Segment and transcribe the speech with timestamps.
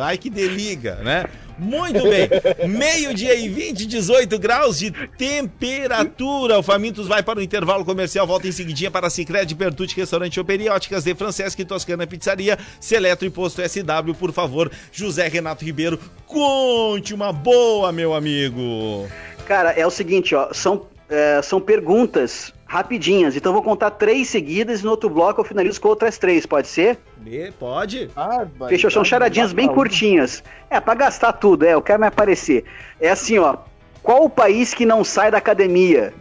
[0.00, 1.24] Ai que deliga, né?
[1.58, 2.28] Muito bem.
[2.68, 6.58] Meio-dia e 20, 18 graus de temperatura.
[6.58, 8.26] O Famintos vai para o intervalo comercial.
[8.26, 13.26] Volta em seguidinha para a Cicred, Bertucci, Restaurante Choperia, Óticas de Francesca Toscana Pizzaria, Seletro
[13.26, 14.70] e Posto SW, por favor.
[14.92, 19.08] José Renato Ribeiro, conte uma boa, meu amigo.
[19.46, 20.52] Cara, é o seguinte, ó.
[20.52, 23.36] São, é, são perguntas rapidinhas.
[23.36, 26.44] Então eu vou contar três seguidas e no outro bloco eu finalizo com outras três,
[26.44, 26.98] pode ser?
[27.56, 28.10] Pode.
[28.16, 30.42] Ah, Fechou, são charadinhas bem curtinhas.
[30.68, 32.64] É, pra gastar tudo, é, eu quero me aparecer.
[33.00, 33.58] É assim, ó.
[34.02, 36.12] Qual o país que não sai da academia?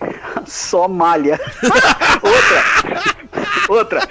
[0.46, 1.38] Só malha.
[2.22, 3.14] outra.
[3.68, 4.08] Outra.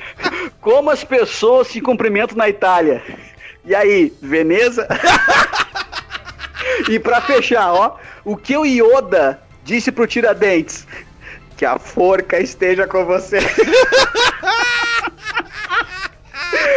[0.59, 3.03] Como as pessoas se cumprimentam na Itália?
[3.63, 4.87] E aí, Veneza?
[6.89, 7.97] e pra fechar, ó.
[8.25, 10.87] O que o Yoda disse pro Tiradentes?
[11.57, 13.39] Que a forca esteja com você.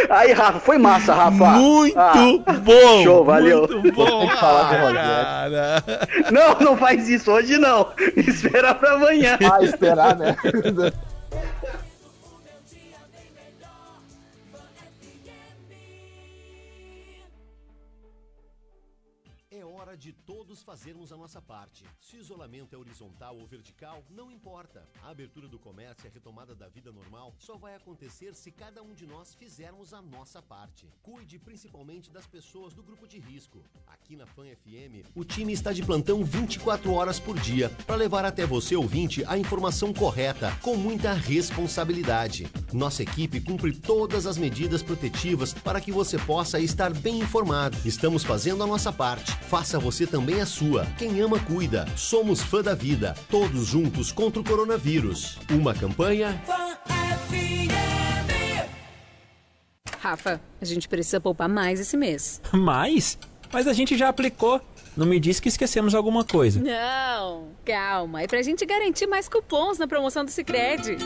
[0.09, 1.51] Aí, Rafa, foi massa, Rafa.
[1.51, 3.03] Muito ah, bom.
[3.03, 3.67] Show, valeu.
[3.67, 4.19] Muito bom.
[4.21, 6.31] Tem que falar de Rogério.
[6.31, 7.89] Não, não faz isso hoje não.
[8.15, 9.37] Espera pra amanhã.
[9.51, 10.35] Ah, esperar, né?
[22.47, 24.87] isolamento é horizontal ou vertical, não importa.
[25.03, 28.81] A abertura do comércio e a retomada da vida normal só vai acontecer se cada
[28.81, 30.87] um de nós fizermos a nossa parte.
[31.03, 33.61] Cuide principalmente das pessoas do grupo de risco.
[33.87, 38.23] Aqui na Fan FM, o time está de plantão 24 horas por dia para levar
[38.23, 42.47] até você, ouvinte, a informação correta, com muita responsabilidade.
[42.71, 47.77] Nossa equipe cumpre todas as medidas protetivas para que você possa estar bem informado.
[47.83, 49.33] Estamos fazendo a nossa parte.
[49.49, 50.85] Faça você também a sua.
[50.97, 51.85] Quem ama, cuida.
[51.97, 53.15] Somos fã da vida.
[53.29, 55.37] Todos juntos contra o coronavírus.
[55.49, 56.41] Uma campanha.
[59.99, 62.41] Rafa, a gente precisa poupar mais esse mês.
[62.53, 63.17] Mais?
[63.51, 64.61] Mas a gente já aplicou.
[64.95, 66.59] Não me disse que esquecemos alguma coisa.
[66.59, 68.23] Não, calma.
[68.23, 70.97] É pra gente garantir mais cupons na promoção do Cicred.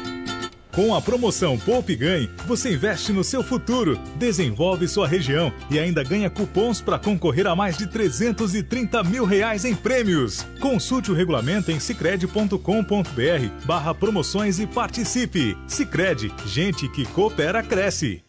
[0.74, 6.02] Com a promoção Poupe Ganhe, você investe no seu futuro, desenvolve sua região e ainda
[6.02, 10.46] ganha cupons para concorrer a mais de 330 mil reais em prêmios.
[10.62, 15.58] Consulte o regulamento em cicred.com.br barra promoções e participe.
[15.68, 18.24] Cicred, gente que coopera cresce.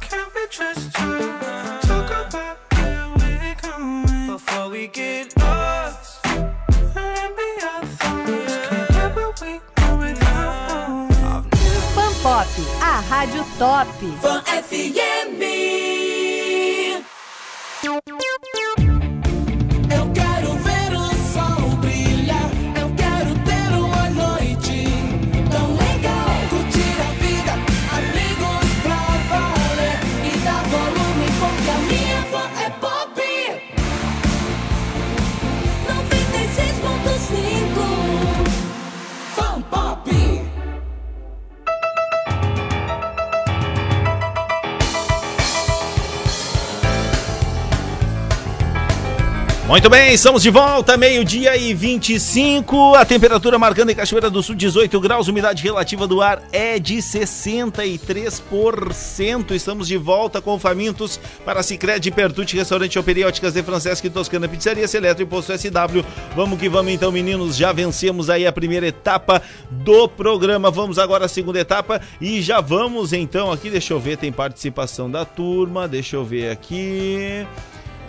[0.00, 1.80] Can we just talk?
[1.82, 6.24] Talk about where we're going before we get lost.
[6.26, 8.54] And be our thoughts.
[8.68, 11.08] Can't get where we going now.
[11.94, 12.46] Fan Pop,
[12.80, 13.86] a rádio top.
[14.20, 15.02] Fan FM.
[49.72, 52.94] Muito bem, estamos de volta, meio-dia e 25.
[52.94, 56.96] A temperatura marcando em Cachoeira do Sul 18 graus, umidade relativa do ar é de
[56.96, 59.52] 63%.
[59.52, 64.46] Estamos de volta com famintos para Cicred, Pertute, Restaurante Operi, Óticas de Francesco e Toscana
[64.46, 66.04] Pizzaria, Seletro e Posto SW.
[66.36, 67.56] Vamos que vamos então, meninos.
[67.56, 69.40] Já vencemos aí a primeira etapa
[69.70, 70.70] do programa.
[70.70, 73.70] Vamos agora à segunda etapa e já vamos então aqui.
[73.70, 75.88] Deixa eu ver, tem participação da turma.
[75.88, 77.46] Deixa eu ver aqui.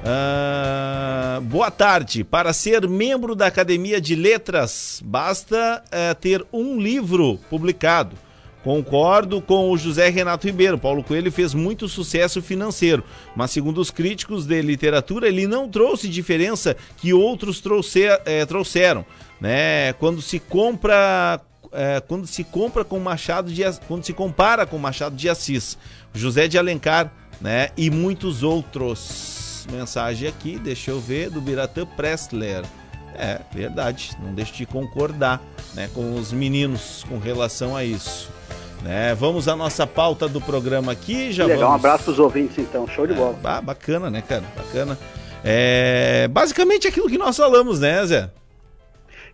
[0.06, 2.24] Ah, boa tarde.
[2.26, 8.18] Para ser membro da Academia de Letras, basta eh, ter um livro publicado.
[8.66, 10.78] Concordo com o José Renato Ribeiro.
[10.78, 13.04] Paulo Coelho fez muito sucesso financeiro,
[13.36, 19.06] mas segundo os críticos de literatura, ele não trouxe diferença que outros trouxer- eh, trouxeram.
[19.40, 19.94] Né?
[19.94, 21.40] Quando se compra
[21.72, 25.76] é, quando se compra com Machado de quando se compara com Machado de Assis,
[26.14, 27.12] José de Alencar,
[27.42, 29.33] né, e muitos outros.
[29.66, 32.64] Mensagem aqui, deixa eu ver, do Biratã Pressler.
[33.16, 35.42] É, verdade, não deixo de concordar,
[35.74, 38.30] né, com os meninos com relação a isso.
[38.82, 41.86] Né, vamos à nossa pauta do programa aqui, já Legal, um vamos...
[41.86, 43.38] abraço pros ouvintes então, show de bola.
[43.44, 44.44] Ah, bacana, né, cara?
[44.58, 44.98] Bacana.
[45.44, 48.30] É, basicamente aquilo que nós falamos, né, Zé?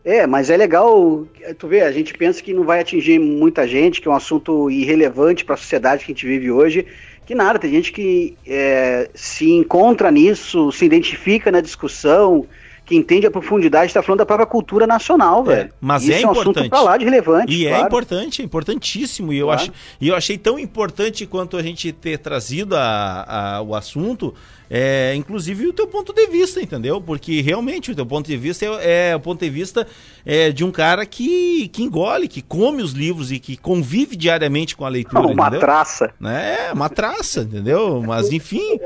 [0.03, 1.25] É, mas é legal,
[1.57, 4.69] tu vê, a gente pensa que não vai atingir muita gente, que é um assunto
[4.71, 6.87] irrelevante para a sociedade que a gente vive hoje,
[7.25, 12.47] que nada, tem gente que é, se encontra nisso, se identifica na discussão,
[12.85, 15.69] que entende a profundidade, está falando da própria cultura nacional, velho.
[15.79, 16.69] Mas Isso é é um assunto importante.
[16.69, 17.85] pra lá de relevante, E é claro.
[17.85, 19.31] importante, é importantíssimo.
[19.31, 19.61] E eu, Claro.
[19.61, 24.33] ach, e eu achei tão importante quanto a gente ter trazido a, a- o assunto,
[24.69, 27.01] é, inclusive o teu ponto de vista, entendeu?
[27.01, 29.87] Porque realmente o teu ponto de vista é, é o ponto de vista
[30.25, 34.75] é, de um cara que, que engole, que come os livros e que convive diariamente
[34.75, 35.25] com a leitura.
[35.25, 35.59] Uma entendeu?
[35.59, 36.13] traça.
[36.23, 38.01] É, uma traça, entendeu?
[38.05, 38.79] Mas enfim.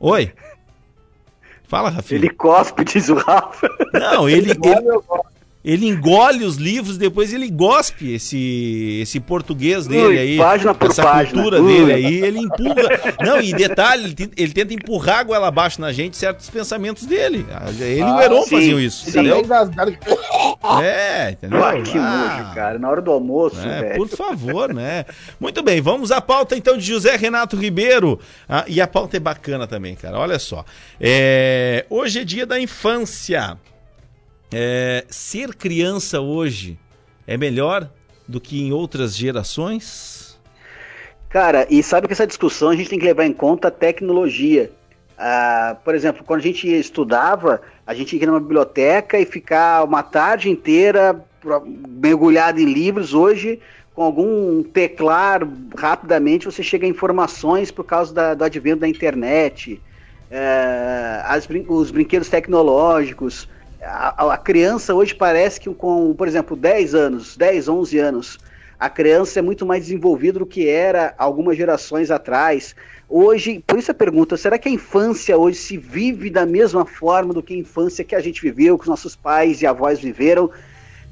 [0.00, 0.32] Oi.
[1.64, 2.20] Fala, Rafinha.
[2.20, 3.68] Ele cospe, diz o Rafa.
[3.92, 4.60] Não, ele, ele,
[5.64, 10.36] ele engole os livros, depois ele gospe esse, esse português dele Ui, aí.
[10.36, 11.32] página por essa página.
[11.42, 11.72] cultura Ui.
[11.72, 12.82] dele aí, ele empurra.
[13.24, 17.06] Não, e detalhe, ele, te- ele tenta empurrar a goela abaixo na gente certos pensamentos
[17.06, 17.46] dele.
[17.80, 19.10] Ele e o Ah, Heron sim, faziam isso, sim.
[19.10, 19.42] entendeu?
[20.82, 21.64] É, entendeu?
[21.64, 23.96] Ah, que Ah, nojo, cara, na hora do almoço, é, velho.
[23.96, 25.04] por favor, né?
[25.40, 28.18] Muito bem, vamos à pauta então de José Renato Ribeiro.
[28.48, 30.18] Ah, e a pauta é bacana também, cara.
[30.18, 30.64] Olha só.
[31.00, 33.56] É, hoje é dia da infância.
[34.52, 36.78] É, ser criança hoje
[37.26, 37.90] é melhor
[38.26, 40.38] do que em outras gerações?
[41.28, 44.70] Cara, e sabe que essa discussão a gente tem que levar em conta a tecnologia.
[45.18, 50.02] Ah, por exemplo, quando a gente estudava, a gente ir numa biblioteca e ficar uma
[50.02, 51.24] tarde inteira
[51.88, 53.14] mergulhado em livros.
[53.14, 53.60] Hoje,
[53.94, 55.46] com algum teclar,
[55.76, 59.80] rapidamente você chega a informações por causa da- do advento da internet,
[60.30, 63.48] eh, as os brinquedos tecnológicos.
[63.86, 68.38] A, a- criança hoje parece que com, por exemplo, 10 anos, 10, 11 anos,
[68.78, 72.74] a criança é muito mais desenvolvida do que era algumas gerações atrás.
[73.08, 77.32] Hoje, por isso a pergunta, será que a infância hoje se vive da mesma forma
[77.34, 80.50] do que a infância que a gente viveu, que os nossos pais e avós viveram?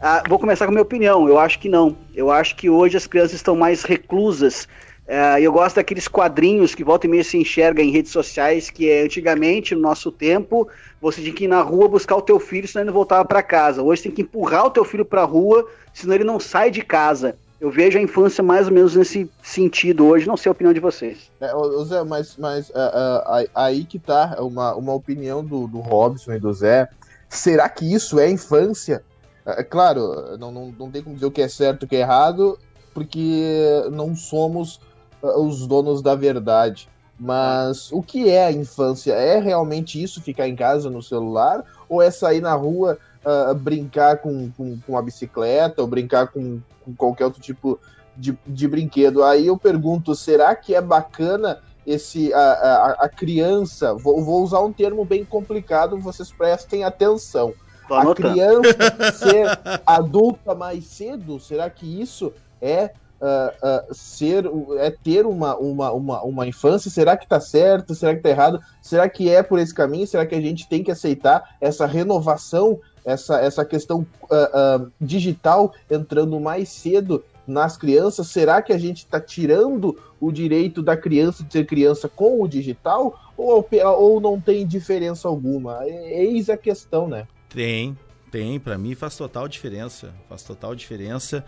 [0.00, 1.96] Ah, vou começar com a minha opinião, eu acho que não.
[2.14, 4.66] Eu acho que hoje as crianças estão mais reclusas.
[5.14, 8.88] Ah, eu gosto daqueles quadrinhos que volta e meia se enxerga em redes sociais, que
[8.88, 10.66] é antigamente, no nosso tempo,
[11.02, 13.42] você tinha que ir na rua buscar o teu filho, senão ele não voltava para
[13.42, 13.82] casa.
[13.82, 16.80] Hoje tem que empurrar o teu filho para a rua, senão ele não sai de
[16.80, 17.36] casa.
[17.60, 20.80] Eu vejo a infância mais ou menos nesse sentido hoje, não sei a opinião de
[20.80, 21.30] vocês.
[21.42, 21.50] É,
[21.84, 26.40] Zé, mas, mas ah, ah, aí- que tá uma, uma opinião do, do Robson e
[26.40, 26.88] do Zé.
[27.28, 29.04] Será que isso é infância?
[29.44, 31.96] É claro, não, não, não tem como dizer o que é certo e o que
[31.96, 32.58] é errado,
[32.94, 34.80] porque não somos
[35.22, 36.88] os donos da verdade.
[37.18, 39.12] Mas o que é a infância?
[39.12, 41.64] É realmente isso, ficar em casa no celular?
[41.88, 46.60] Ou é sair na rua, ah, brincar com, com, com a bicicleta, ou brincar com,
[46.84, 47.78] com qualquer outro tipo
[48.16, 49.22] de, de brinquedo?
[49.22, 53.94] Aí eu pergunto, será que é bacana esse a, a, a criança?
[53.94, 57.54] Vou, vou usar um termo bem complicado, vocês prestem atenção.
[57.88, 59.46] A criança ser
[59.86, 62.90] adulta mais cedo, será que isso é
[63.24, 64.44] ah, ah, ser
[64.78, 66.90] é ter uma, uma, uma, uma infância?
[66.90, 67.94] Será que tá certo?
[67.94, 68.60] Será que tá errado?
[68.80, 70.08] Será que é por esse caminho?
[70.08, 76.40] Será que a gente tem que aceitar essa renovação, essa, essa questão ah, digital entrando
[76.40, 78.26] mais cedo nas crianças?
[78.26, 82.48] Será que a gente está tirando o direito da criança de ser criança com o
[82.48, 83.16] digital?
[83.36, 83.64] Ou,
[83.98, 85.86] ou não tem diferença alguma?
[85.86, 87.28] Eis a questão, né?
[87.48, 87.96] Tem,
[88.32, 88.58] tem.
[88.58, 90.12] Pra mim faz total diferença.
[90.28, 91.44] Faz total diferença.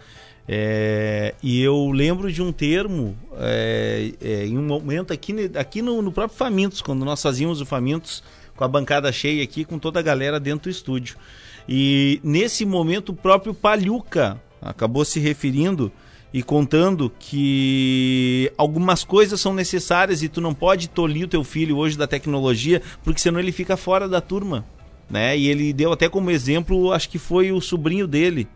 [0.46, 6.02] É, e eu lembro de um termo é, é, em um momento aqui, aqui no,
[6.02, 8.22] no próprio Famintos, quando nós fazíamos o Famintos,
[8.54, 11.16] com a bancada cheia aqui, com toda a galera dentro do estúdio.
[11.66, 15.90] E nesse momento o próprio Palhuca acabou se referindo
[16.32, 21.76] e contando que algumas coisas são necessárias e tu não pode tolir o teu filho
[21.76, 24.66] hoje da tecnologia, porque senão ele fica fora da turma,
[25.08, 25.36] né?
[25.36, 28.48] E ele deu até como exemplo, acho que foi o sobrinho dele,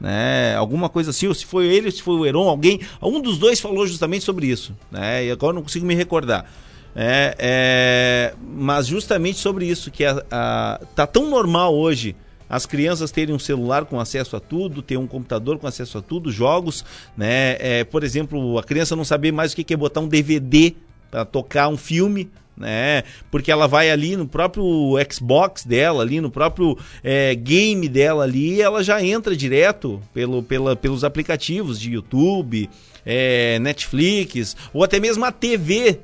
[0.00, 0.54] né?
[0.56, 3.38] Alguma coisa assim, ou se foi ele, ou se foi o Heron, alguém, um dos
[3.38, 5.24] dois falou justamente sobre isso, né?
[5.24, 6.50] E agora não consigo me recordar.
[6.94, 12.14] É, é, mas justamente sobre isso, que a, a, tá tão normal hoje
[12.52, 16.02] as crianças terem um celular com acesso a tudo, ter um computador com acesso a
[16.02, 16.84] tudo, jogos,
[17.16, 17.56] né?
[17.58, 20.74] É, por exemplo, a criança não saber mais o que é botar um DVD
[21.10, 23.04] para tocar um filme, né?
[23.30, 28.60] Porque ela vai ali no próprio Xbox dela, ali no próprio é, game dela ali,
[28.60, 32.68] ela já entra direto pelo, pela, pelos aplicativos de YouTube,
[33.04, 36.00] é, Netflix, ou até mesmo a TV,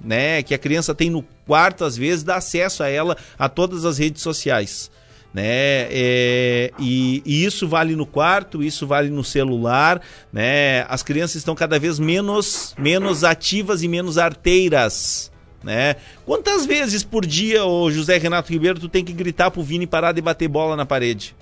[0.00, 0.42] né?
[0.42, 3.98] Que a criança tem no quarto, às vezes, dá acesso a ela a todas as
[3.98, 4.90] redes sociais
[5.32, 5.86] né?
[5.90, 10.00] É, e, e, isso vale no quarto, isso vale no celular,
[10.32, 10.84] né?
[10.88, 15.29] As crianças estão cada vez menos, menos ativas e menos arteiras,
[15.62, 15.96] né?
[16.24, 20.12] Quantas vezes por dia, o José Renato Ribeiro, tu tem que gritar pro Vini parar
[20.12, 21.34] de bater bola na parede?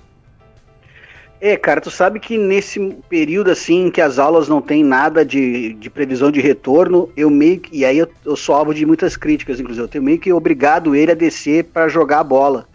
[1.40, 5.72] É, cara, tu sabe que nesse período assim que as aulas não tem nada de,
[5.74, 9.16] de previsão de retorno, eu meio que, e aí eu, eu sou alvo de muitas
[9.16, 12.66] críticas, inclusive, eu tenho meio que obrigado ele a descer para jogar a bola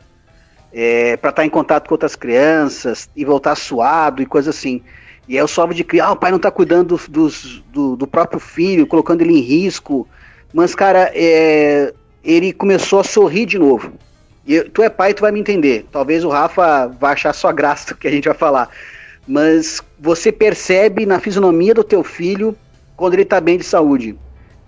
[0.73, 4.81] é, para estar tá em contato com outras crianças e voltar suado e coisa assim.
[5.27, 8.07] E aí eu soube de que ah, o pai não está cuidando dos, do, do,
[8.07, 10.07] próprio filho, colocando ele em risco.
[10.53, 11.93] Mas, cara, é,
[12.23, 13.93] ele começou a sorrir de novo.
[14.45, 15.85] E tu é pai, tu vai me entender.
[15.91, 18.69] Talvez o Rafa vá achar só graça do que a gente vai falar.
[19.27, 22.55] Mas você percebe na fisionomia do teu filho
[22.95, 24.15] quando ele está bem de saúde.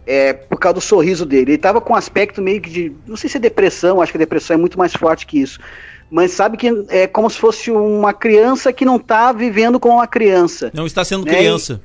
[0.08, 1.52] É, por causa do sorriso dele.
[1.52, 2.92] Ele estava com um aspecto meio que de.
[3.08, 5.60] Não sei se é depressão, acho que a depressão é muito mais forte que isso
[6.10, 10.08] mas sabe que é como se fosse uma criança que não está vivendo como uma
[10.08, 10.72] criança.
[10.74, 11.34] Não está sendo né?
[11.34, 11.82] criança.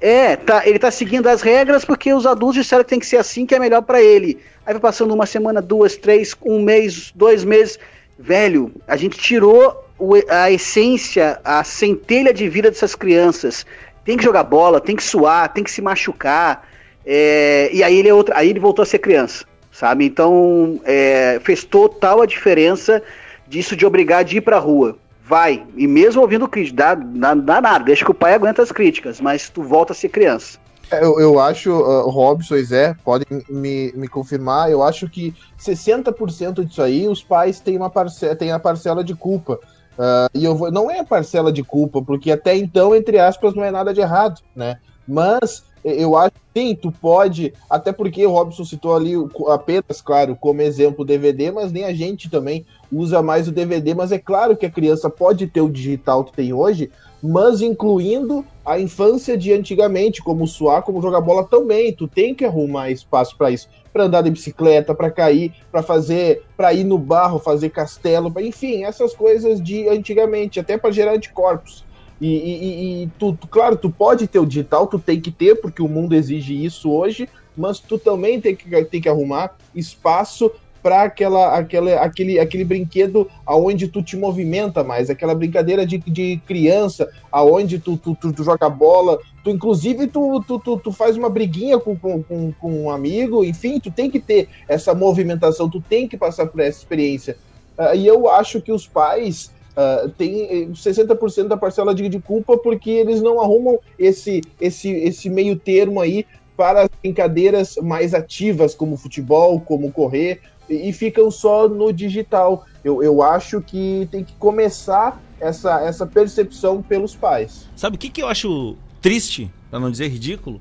[0.00, 3.18] É, tá, ele está seguindo as regras porque os adultos disseram que tem que ser
[3.18, 4.38] assim, que é melhor para ele.
[4.64, 7.78] Aí vai passando uma semana, duas, três, um mês, dois meses.
[8.18, 13.66] Velho, a gente tirou o, a essência, a centelha de vida dessas crianças.
[14.04, 16.66] Tem que jogar bola, tem que suar, tem que se machucar.
[17.04, 20.04] É, e aí ele, é outra, aí ele voltou a ser criança, sabe?
[20.06, 23.02] Então é, fez total a diferença
[23.46, 24.96] disso de obrigar de ir pra rua.
[25.30, 28.72] Vai, e mesmo ouvindo crítica, dá, dá, dá nada, deixa que o pai aguenta as
[28.72, 30.58] críticas, mas tu volta a ser criança.
[30.90, 35.32] É, eu, eu acho, uh, Robson e Zé, podem me, me confirmar, eu acho que
[35.56, 39.60] 60% disso aí os pais têm, uma parcela, têm a parcela de culpa.
[39.92, 43.54] Uh, e eu vou, não é a parcela de culpa, porque até então, entre aspas,
[43.54, 44.78] não é nada de errado, né?
[45.06, 49.14] Mas eu acho que sim, tu pode, até porque o Robson citou ali
[49.48, 53.94] apenas, claro, como exemplo o DVD, mas nem a gente também usa mais o DVD,
[53.94, 56.90] mas é claro que a criança pode ter o digital que tem hoje,
[57.22, 62.44] mas incluindo a infância de antigamente, como suar, como jogar bola também, tu tem que
[62.44, 66.98] arrumar espaço para isso, para andar de bicicleta, para cair, para fazer, para ir no
[66.98, 71.84] barro, fazer castelo, enfim, essas coisas de antigamente, até para gerar anticorpos.
[72.20, 75.82] E, e, e tu, claro, tu pode ter o digital, tu tem que ter, porque
[75.82, 80.50] o mundo exige isso hoje, mas tu também tem que, tem que arrumar espaço
[80.82, 86.40] para aquela, aquela, aquele, aquele brinquedo aonde tu te movimenta mais, aquela brincadeira de, de
[86.46, 91.16] criança, aonde tu, tu, tu, tu joga bola, tu inclusive tu, tu, tu, tu, faz
[91.16, 95.68] uma briguinha com, com, com, com um amigo, enfim, tu tem que ter essa movimentação,
[95.68, 97.36] tu tem que passar por essa experiência.
[97.78, 102.58] Uh, e eu acho que os pais Uh, tem 60% da parcela de, de, culpa
[102.58, 108.74] porque eles não arrumam esse, esse, esse meio termo aí para as brincadeiras mais ativas,
[108.74, 112.66] como futebol, como correr, e, e ficam só no digital.
[112.84, 117.68] Eu, eu acho que tem que começar essa, essa percepção pelos pais.
[117.74, 120.60] Sabe o que, que eu acho triste, para não dizer ridículo?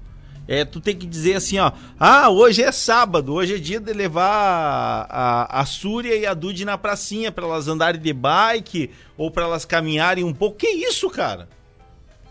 [0.50, 3.94] É, tu tem que dizer assim, ó, ah, hoje é sábado, hoje é dia de
[3.94, 9.29] levar a, a, Súria e a Dude na pracinha para elas andarem de bike ou
[9.29, 10.58] para elas caminharem um pouco.
[10.58, 11.48] Que isso, cara?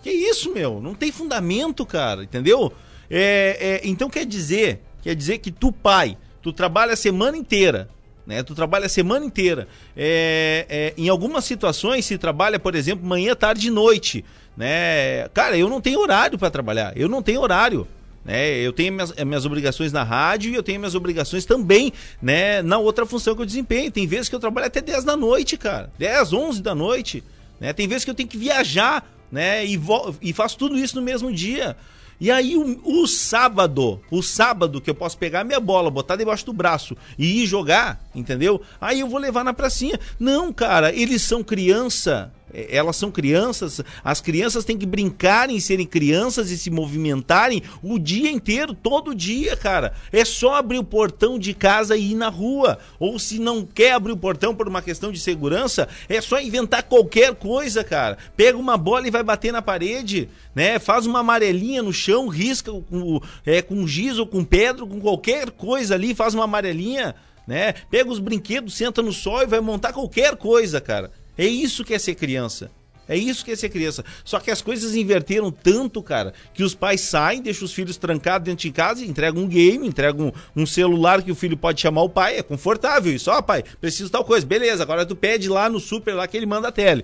[0.02, 0.80] Que isso, meu?
[0.80, 2.72] Não tem fundamento, cara, entendeu?
[3.08, 7.88] É, é, então quer dizer, quer dizer que tu, pai, tu trabalha a semana inteira,
[8.26, 8.42] né?
[8.42, 9.68] Tu trabalha a semana inteira.
[9.96, 14.24] É, é, em algumas situações se trabalha, por exemplo, manhã, tarde e noite,
[14.56, 15.28] né?
[15.28, 16.92] Cara, eu não tenho horário para trabalhar.
[16.96, 17.86] Eu não tenho horário.
[18.28, 18.58] Né?
[18.58, 22.76] Eu tenho minhas, minhas obrigações na rádio e eu tenho minhas obrigações também né, na
[22.76, 23.90] outra função que eu desempenho.
[23.90, 25.90] Tem vezes que eu trabalho até 10 da noite, cara.
[25.98, 27.24] 10, 11 da noite.
[27.58, 27.72] Né?
[27.72, 29.80] Tem vezes que eu tenho que viajar né, e,
[30.20, 31.74] e faço tudo isso no mesmo dia.
[32.20, 36.44] E aí o, o sábado, o sábado que eu posso pegar minha bola, botar debaixo
[36.44, 38.60] do braço e ir jogar, entendeu?
[38.78, 39.98] Aí eu vou levar na pracinha.
[40.20, 42.30] Não, cara, eles são criança.
[42.52, 47.98] É, Elas são crianças, as crianças têm que brincarem, serem crianças e se movimentarem o
[47.98, 49.92] dia inteiro, todo dia, cara.
[50.12, 52.78] É só abrir o portão de casa e ir na rua.
[52.98, 56.82] Ou se não quer abrir o portão por uma questão de segurança, é só inventar
[56.82, 58.18] qualquer coisa, cara.
[58.36, 60.78] Pega uma bola e vai bater na parede, né?
[60.78, 65.50] Faz uma amarelinha no chão, risca com, é, com giz ou com pedra, com qualquer
[65.50, 67.14] coisa ali, faz uma amarelinha,
[67.46, 67.72] né?
[67.90, 71.10] Pega os brinquedos, senta no sol e vai montar qualquer coisa, cara.
[71.38, 72.70] É isso que é ser criança.
[73.08, 74.04] É isso que é ser criança.
[74.22, 78.44] Só que as coisas inverteram tanto, cara, que os pais saem, deixam os filhos trancados
[78.44, 82.02] dentro de casa, entregam um game, entregam um, um celular que o filho pode chamar
[82.02, 82.36] o pai.
[82.36, 83.30] É confortável isso.
[83.30, 84.44] Ó, pai, preciso tal coisa.
[84.44, 87.02] Beleza, agora tu pede lá no super lá que ele manda a tele.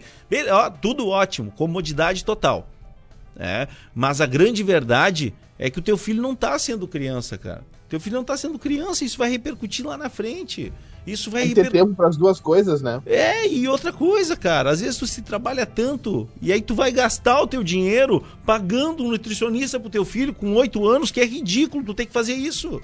[0.50, 2.68] Ó, tudo ótimo, comodidade total.
[3.36, 7.64] É, mas a grande verdade é que o teu filho não tá sendo criança, cara.
[7.88, 10.72] Teu filho não tá sendo criança, isso vai repercutir lá na frente.
[11.06, 11.86] Isso vai Tem que ter repercutir.
[11.86, 13.00] tempo para as duas coisas, né?
[13.04, 16.90] É, e outra coisa, cara, às vezes tu se trabalha tanto e aí tu vai
[16.90, 21.26] gastar o teu dinheiro pagando um nutricionista pro teu filho com oito anos, que é
[21.26, 22.80] ridículo tu ter que fazer isso.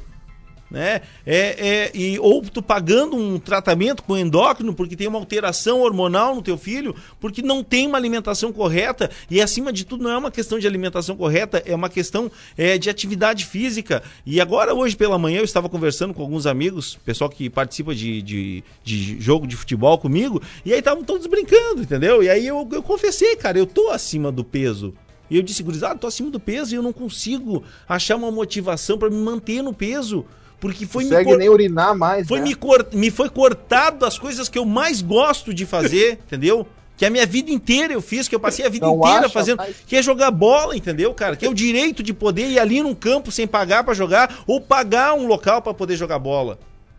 [0.70, 1.00] Né?
[1.26, 6.36] É, é, e, ou tu pagando um tratamento com endócrino porque tem uma alteração hormonal
[6.36, 10.16] no teu filho, porque não tem uma alimentação correta, e acima de tudo não é
[10.16, 14.00] uma questão de alimentação correta, é uma questão é, de atividade física.
[14.24, 18.22] E agora, hoje pela manhã, eu estava conversando com alguns amigos, pessoal que participa de,
[18.22, 22.22] de, de jogo de futebol comigo, e aí estavam todos brincando, entendeu?
[22.22, 24.94] E aí eu, eu confessei, cara, eu tô acima do peso.
[25.28, 28.98] E eu disse, gurizada, tô acima do peso e eu não consigo achar uma motivação
[28.98, 30.26] para me manter no peso.
[30.60, 32.44] Porque foi me Consegue cor- nem urinar mais, foi né?
[32.44, 36.66] me, cor- me foi cortado as coisas que eu mais gosto de fazer, entendeu?
[36.98, 39.28] Que a minha vida inteira eu fiz, que eu passei a vida Não inteira acha
[39.30, 39.74] fazendo, mais?
[39.86, 41.34] que é jogar bola, entendeu, cara?
[41.34, 44.60] Que é o direito de poder ir ali num campo sem pagar pra jogar ou
[44.60, 46.58] pagar um local pra poder jogar bola.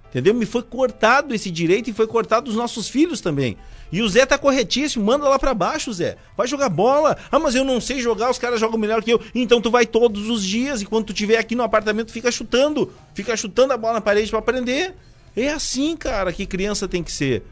[0.10, 0.34] Entendeu?
[0.34, 3.56] Me foi cortado esse direito e foi cortado dos nossos filhos também.
[3.92, 6.16] E o Zé tá corretíssimo, manda lá pra baixo, Zé.
[6.38, 7.18] Vai jogar bola.
[7.32, 9.20] Ah, mas eu não sei jogar, os caras jogam melhor que eu.
[9.36, 12.92] Então tu vai todos os dias e quando tu estiver aqui no apartamento fica chutando,
[13.14, 14.94] fica chutando a bola na parede pra aprender.
[15.36, 17.44] É assim, cara, que criança tem que ser,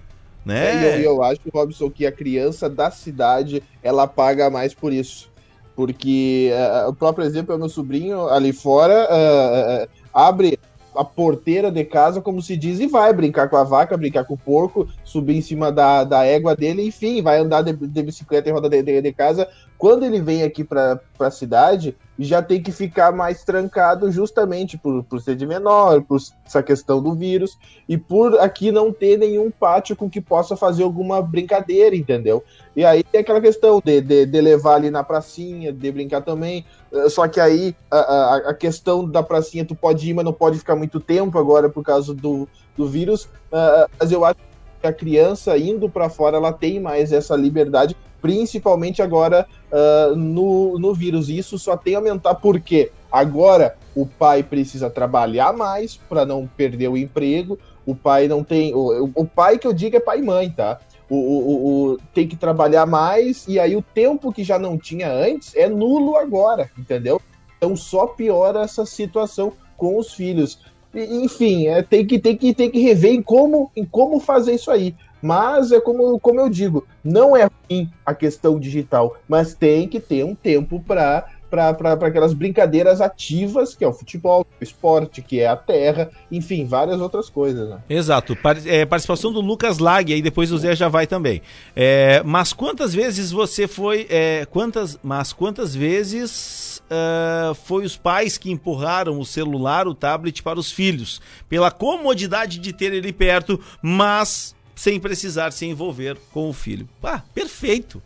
[0.46, 1.02] É, né?
[1.02, 5.30] e eu, eu acho, Robson, que a criança da cidade, ela paga mais por isso.
[5.76, 10.60] Porque eh, o próprio exemplo é o meu sobrinho ali fora, eh, eh, abre
[11.00, 14.34] a porteira de casa, como se diz, e vai brincar com a vaca, brincar com
[14.34, 18.50] o porco, subir em cima da, da égua dele, enfim, vai andar de, de bicicleta
[18.50, 19.48] em roda de, de, de casa.
[19.80, 25.06] Quando ele vem aqui para a cidade, já tem que ficar mais trancado justamente por,
[25.06, 29.50] por ser de menor, por essa questão do vírus, e por aqui não ter nenhum
[29.50, 32.44] pátio com que possa fazer alguma brincadeira, entendeu?
[32.76, 36.66] E aí tem aquela questão de, de, de levar ali na pracinha, de brincar também.
[36.92, 40.34] eh, Só que aí a, a, a questão da pracinha, tu pode ir, mas não
[40.34, 43.30] pode ficar muito tempo agora por causa do, do vírus.
[43.54, 44.49] ah, mas eu acho
[44.88, 50.94] a criança indo para fora, ela tem mais essa liberdade, principalmente agora ah, no, no
[50.94, 51.30] vírus.
[51.30, 56.48] E isso só tem a aumentar porque agora o pai precisa trabalhar mais para não
[56.48, 57.58] perder o emprego.
[57.86, 58.74] O pai não tem.
[58.74, 60.80] O, o pai que eu digo é pai e mãe, tá?
[61.10, 65.12] O, o, o- tem que trabalhar mais, e aí o tempo que já não tinha
[65.12, 67.20] antes é nulo agora, entendeu?
[67.58, 70.60] Então só piora essa situação com os filhos.
[70.94, 74.72] Enfim, é, tem, que, tem, que, tem que rever em como, em como fazer isso
[74.72, 74.96] aí.
[75.22, 80.00] Mas é como, como eu digo, não é ruim a questão digital, mas tem que
[80.00, 85.40] ter um tempo para para aquelas brincadeiras ativas, que é o futebol, o esporte, que
[85.40, 87.80] é a terra, enfim, várias outras coisas, né?
[87.90, 88.36] Exato.
[88.36, 91.42] Par- é, participação do Lucas Lag, aí depois o Zé já vai também.
[91.76, 94.06] É, mas quantas vezes você foi.
[94.10, 100.44] é, quantas, mas quantas vezes ah, foi os pais que empurraram o celular, o tablet
[100.44, 101.22] para os filhos?
[101.48, 106.88] Pela comodidade de ter ele perto, mas sem precisar se envolver com o filho.
[107.04, 108.02] Ah, perfeito.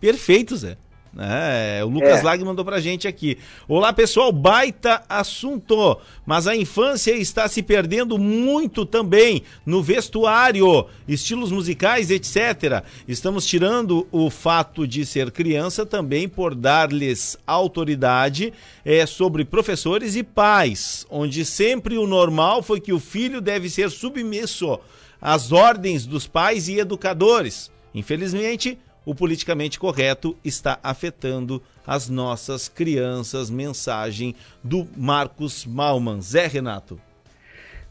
[0.00, 0.76] Perfeito, Zé.
[1.18, 2.22] É, o Lucas É.
[2.22, 3.36] Lag mandou pra gente aqui.
[3.66, 5.98] Olá, pessoal, baita assunto.
[6.24, 12.84] Mas a infância está se perdendo muito também no vestuário, estilos musicais, etc.
[13.08, 18.52] Estamos tirando o fato de ser criança também por dar-lhes autoridade
[18.84, 23.90] é, sobre professores e pais, onde sempre o normal foi que o filho deve ser
[23.90, 24.78] submisso
[25.20, 27.70] às ordens dos pais e educadores.
[27.92, 28.78] Infelizmente,
[29.10, 33.50] o politicamente correto está afetando as nossas crianças.
[33.50, 36.22] Mensagem do Marcos Malman.
[36.22, 36.96] Zé Renato.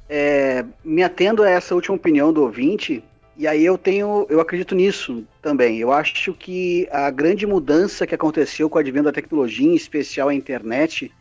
[0.07, 3.03] É, me atendo a essa última opinião do ouvinte,
[3.35, 5.77] e aí eu tenho, eu acredito nisso também.
[5.77, 10.29] Eu acho que a grande mudança que aconteceu com o advento da tecnologia, em especial
[10.29, 11.11] a internet,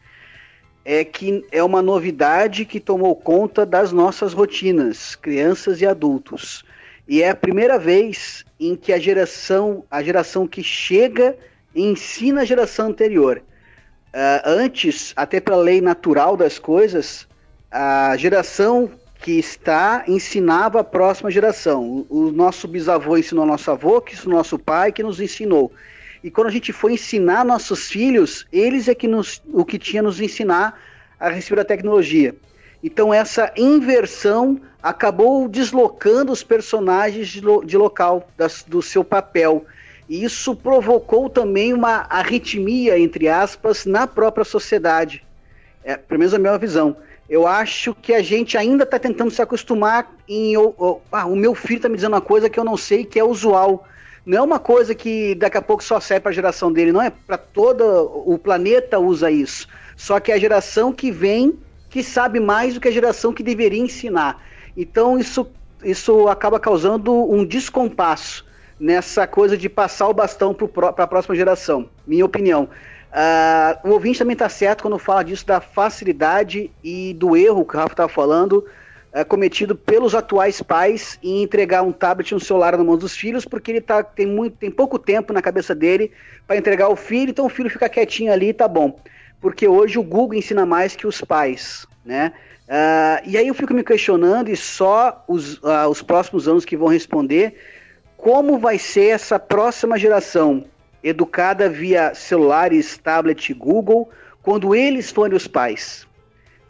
[0.84, 6.64] é que é uma novidade que tomou conta das nossas rotinas, crianças e adultos.
[7.08, 11.34] E é a primeira vez em que a geração, a geração que chega
[11.74, 13.42] ensina a geração anterior.
[14.12, 17.26] Ah, antes, até pela lei natural das coisas,
[17.70, 18.90] a geração
[19.20, 22.06] que está ensinava a próxima geração.
[22.08, 25.72] O, o nosso bisavô ensinou nosso avô, que ensinou nosso pai, que nos ensinou.
[26.22, 30.02] E quando a gente foi ensinar nossos filhos, eles é que nos, o que tinha
[30.02, 30.78] nos ensinar
[31.18, 32.34] a respeito da tecnologia.
[32.82, 39.64] Então essa inversão acabou deslocando os personagens de, lo- de local das- do seu papel.
[40.08, 45.22] E isso provocou também uma arritmia, entre aspas, na própria sociedade.
[45.84, 46.96] É, pelo menos a minha visão.
[47.28, 50.56] Eu acho que a gente ainda está tentando se acostumar em.
[50.56, 53.04] o- o- ah, o meu filho está me dizendo uma coisa que eu não sei
[53.04, 53.86] que é usual.
[54.24, 57.02] Não é uma coisa que daqui a pouco só serve para a geração dele, não
[57.02, 57.82] é para todo
[58.26, 59.66] o planeta usa isso.
[59.96, 61.58] Só que é a geração que vem
[61.88, 64.42] que sabe mais do que a geração que deveria ensinar.
[64.76, 65.46] Então isso,
[65.82, 68.46] isso acaba causando um descompasso
[68.78, 72.68] nessa coisa de passar o bastão para a próxima geração, minha opinião.
[73.12, 77.74] Ah, o ouvinte também está certo quando fala disso da facilidade e do erro que
[77.74, 78.64] o Rafa estava falando,
[79.12, 83.16] ah, cometido pelos atuais pais em entregar um tablet e um celular na mão dos
[83.16, 86.12] filhos, porque ele tá, tem, muito, tem pouco tempo na cabeça dele
[86.46, 88.98] para entregar o filho, então o filho fica quietinho ali e tá bom.
[89.40, 92.32] Porque hoje o Google ensina mais que os pais, né?
[92.68, 96.76] Ah, e aí eu fico me questionando, e só os, ah, os próximos anos que
[96.76, 97.58] vão responder,
[98.16, 100.64] como vai ser essa próxima geração
[101.02, 104.10] educada via celulares, tablet, Google,
[104.42, 106.06] quando eles forem os pais?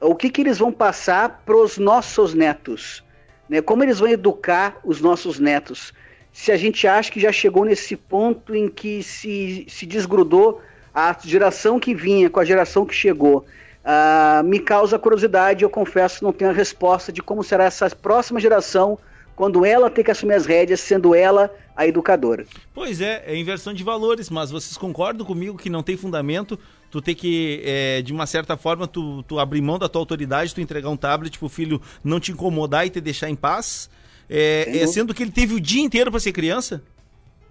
[0.01, 3.03] O que, que eles vão passar para os nossos netos?
[3.49, 3.61] Né?
[3.61, 5.93] Como eles vão educar os nossos netos?
[6.33, 10.61] Se a gente acha que já chegou nesse ponto em que se, se desgrudou
[10.99, 13.47] a geração que vinha com a geração que chegou,
[13.85, 15.63] ah, me causa curiosidade.
[15.63, 18.99] Eu confesso que não tenho a resposta de como será essa próxima geração
[19.37, 22.45] quando ela ter que assumir as rédeas, sendo ela a educadora.
[22.75, 26.59] Pois é, é inversão de valores, mas vocês concordam comigo que não tem fundamento
[26.91, 30.53] tu ter que, é, de uma certa forma, tu, tu abrir mão da tua autoridade,
[30.53, 33.89] tu entregar um tablet pro filho não te incomodar e te deixar em paz?
[34.29, 36.83] É, é, sendo que ele teve o dia inteiro pra ser criança?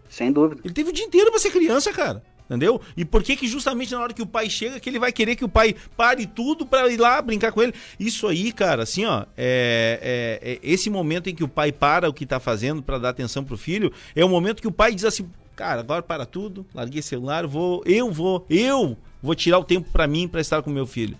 [0.09, 0.61] Sem dúvida.
[0.65, 2.21] Ele teve o dia inteiro pra ser criança, cara.
[2.49, 2.79] Entendeu?
[2.95, 5.35] E por que que justamente na hora que o pai chega que ele vai querer
[5.35, 7.73] que o pai pare tudo pra ir lá brincar com ele?
[7.99, 12.07] Isso aí, cara, assim, ó, é, é- é- esse momento em que o pai para
[12.07, 14.95] o que tá fazendo pra dar atenção pro filho, é o momento que o pai
[14.95, 19.63] diz assim, cara, agora para tudo, larguei celular, vou, eu vou, eu vou tirar o
[19.65, 21.17] tempo pra mim pra estar com meu filho.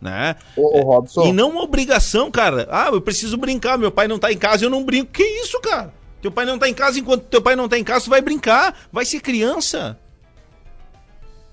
[0.00, 0.36] Né?
[0.56, 1.26] Ô, ô, Robson.
[1.26, 2.68] E não uma obrigação, cara.
[2.70, 5.12] Ah, eu preciso brincar, meu pai não tá em casa, eu não brinco.
[5.12, 5.92] Que isso, cara?
[6.20, 8.20] Teu pai não tá em casa, enquanto teu pai não tá em casa, tu vai
[8.20, 9.98] brincar, vai ser criança.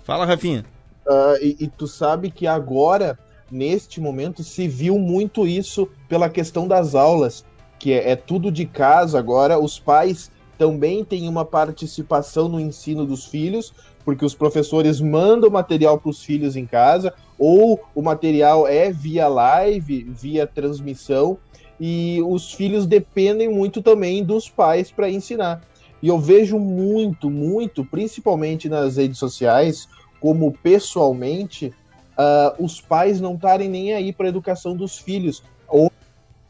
[0.09, 0.65] Fala, Rafinha.
[1.07, 3.15] Ah, e, e tu sabe que agora,
[3.51, 7.45] neste momento, se viu muito isso pela questão das aulas,
[7.77, 9.59] que é, é tudo de casa agora.
[9.59, 13.71] Os pais também têm uma participação no ensino dos filhos,
[14.03, 19.27] porque os professores mandam material para os filhos em casa, ou o material é via
[19.27, 21.37] live, via transmissão,
[21.79, 25.61] e os filhos dependem muito também dos pais para ensinar.
[26.01, 29.87] E eu vejo muito, muito, principalmente nas redes sociais,
[30.19, 31.73] como pessoalmente,
[32.17, 35.43] ah, os pais não estarem nem aí para a educação dos filhos.
[35.67, 35.91] Ou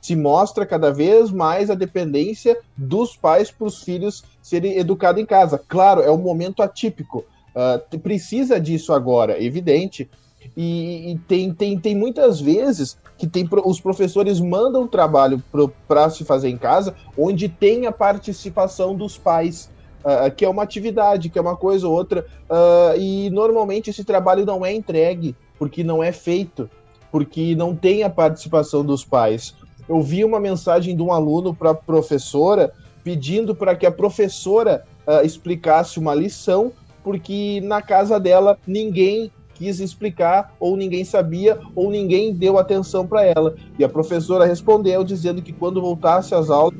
[0.02, 5.26] se mostra cada vez mais a dependência dos pais para os filhos serem educados em
[5.26, 5.62] casa.
[5.68, 7.26] Claro, é um momento atípico.
[7.56, 10.10] ah, precisa disso agora, evidente.
[10.56, 15.44] E, e tem, tem, tem muitas vezes que tem, os professores mandam trabalho
[15.88, 19.70] para se fazer em casa, onde tem a participação dos pais.
[20.04, 24.04] Ah, que é uma atividade, que é uma coisa ou outra, ah, e normalmente esse
[24.04, 26.70] trabalho não é entregue, porque não é feito,
[27.12, 29.56] porque não tem a participação dos pais.
[29.88, 32.72] Eu vi uma mensagem de um aluno para a professora
[33.04, 36.72] pedindo para que a professora ah, explicasse uma lição,
[37.04, 43.26] porque na casa dela ninguém quis explicar, ou ninguém sabia, ou ninguém deu atenção para
[43.26, 43.56] ela.
[43.78, 46.80] E a professora respondeu dizendo que quando voltasse às aulas,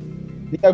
[0.50, 0.72] teria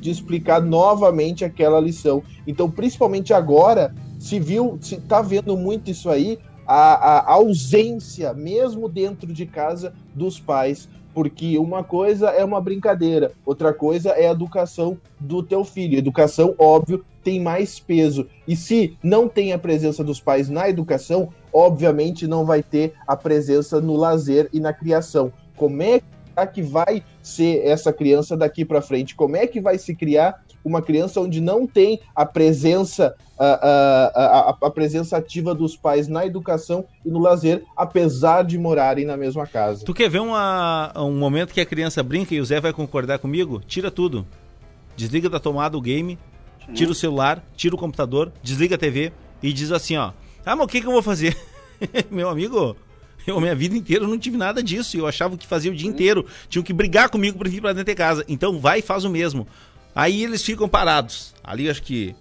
[0.00, 2.22] de explicar novamente aquela lição.
[2.46, 8.88] Então, principalmente agora, se viu, se tá vendo muito isso aí, a, a ausência, mesmo
[8.88, 10.88] dentro de casa, dos pais.
[11.14, 15.98] Porque uma coisa é uma brincadeira, outra coisa é a educação do teu filho.
[15.98, 18.26] Educação, óbvio, tem mais peso.
[18.46, 23.16] E se não tem a presença dos pais na educação, obviamente não vai ter a
[23.16, 25.32] presença no lazer e na criação.
[25.56, 26.00] Como é
[26.46, 29.14] que vai ser essa criança daqui para frente?
[29.14, 34.50] Como é que vai se criar uma criança onde não tem a presença a, a,
[34.50, 39.16] a, a presença ativa dos pais na educação e no lazer, apesar de morarem na
[39.16, 39.84] mesma casa?
[39.84, 43.18] Tu quer ver uma, um momento que a criança brinca e o Zé vai concordar
[43.18, 43.62] comigo?
[43.66, 44.26] Tira tudo.
[44.96, 46.18] Desliga da tomada o game,
[46.74, 50.10] tira o celular, tira o computador, desliga a TV e diz assim, ó.
[50.44, 51.36] Ah, mas o que, que eu vou fazer?
[52.10, 52.76] Meu amigo,
[53.26, 54.96] eu minha vida inteira não tive nada disso.
[54.96, 56.24] Eu achava que fazia o dia inteiro.
[56.48, 58.24] Tinham que brigar comigo pra vir pra dentro de casa.
[58.28, 59.46] Então vai e faz o mesmo.
[59.94, 61.34] Aí eles ficam parados.
[61.42, 62.14] Ali acho que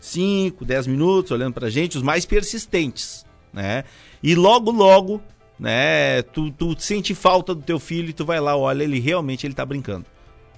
[0.00, 3.84] 5, 10 minutos olhando pra gente, os mais persistentes, né?
[4.22, 5.22] E logo, logo,
[5.58, 9.46] né, tu, tu sente falta do teu filho e tu vai lá, olha, ele realmente
[9.46, 10.04] ele tá brincando.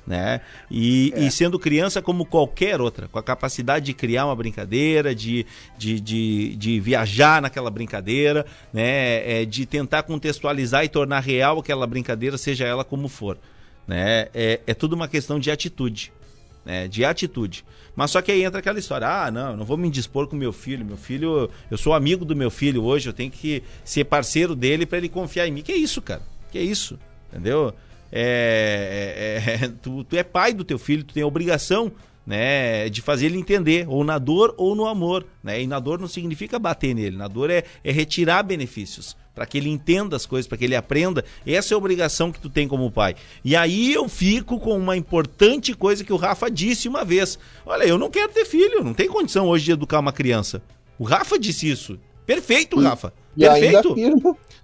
[0.07, 0.43] Né?
[0.71, 5.47] E, e sendo criança como qualquer outra, com a capacidade de criar uma brincadeira, de,
[5.79, 9.41] de, de, de viajar naquela brincadeira, né?
[9.41, 13.39] É, de tentar contextualizar e tornar real aquela brincadeira, seja ela como for.
[13.87, 14.29] Né?
[14.35, 16.13] É, é tudo uma questão de atitude
[16.65, 17.65] né, de atitude.
[17.95, 20.35] Mas só que aí entra aquela história: ah, não, eu não vou me indispor com
[20.35, 20.85] meu filho.
[20.85, 24.87] Meu filho, eu sou amigo do meu filho hoje, eu tenho que ser parceiro dele
[24.87, 25.63] para ele confiar em mim.
[25.63, 26.23] Que é isso, cara?
[26.51, 26.99] Que é isso?
[27.31, 27.75] Entendeu?
[28.17, 31.91] É, é, é, tu, tu é pai do teu filho, tu tem a obrigação
[32.25, 35.27] né, de fazer ele entender, ou na dor ou no amor.
[35.43, 35.63] Né?
[35.63, 39.59] E na dor não significa bater nele, na dor é, é retirar benefícios para que
[39.59, 41.25] ele entenda as coisas, para que ele aprenda.
[41.45, 43.17] Essa é a obrigação que tu tem como pai.
[43.45, 47.37] E aí eu fico com uma importante coisa que o Rafa disse uma vez.
[47.67, 50.63] Olha, eu não quero ter filho, não tem condição hoje de educar uma criança.
[50.97, 51.99] O Rafa disse isso.
[52.27, 53.13] Perfeito, Rafa.
[53.37, 53.95] E Perfeito.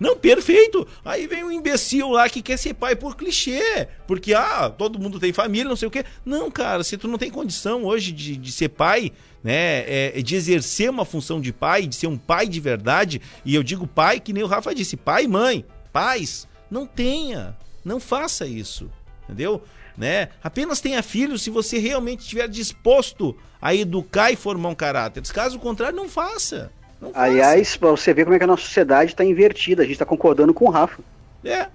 [0.00, 0.88] Não, perfeito.
[1.04, 3.86] Aí vem um imbecil lá que quer ser pai por clichê.
[4.06, 6.04] Porque, ah, todo mundo tem família, não sei o quê.
[6.24, 9.12] Não, cara, se tu não tem condição hoje de, de ser pai,
[9.44, 13.54] né, é, de exercer uma função de pai, de ser um pai de verdade, e
[13.54, 18.00] eu digo pai que nem o Rafa disse, pai e mãe, pais, não tenha, não
[18.00, 18.90] faça isso,
[19.24, 19.62] entendeu?
[19.98, 20.30] Né?
[20.42, 25.22] Apenas tenha filhos se você realmente estiver disposto a educar e formar um caráter.
[25.24, 26.72] Caso contrário, não faça.
[27.14, 29.82] Aliás, pra você ver como é que a nossa sociedade está invertida.
[29.82, 31.00] A gente está concordando com o Rafa.
[31.44, 31.66] É.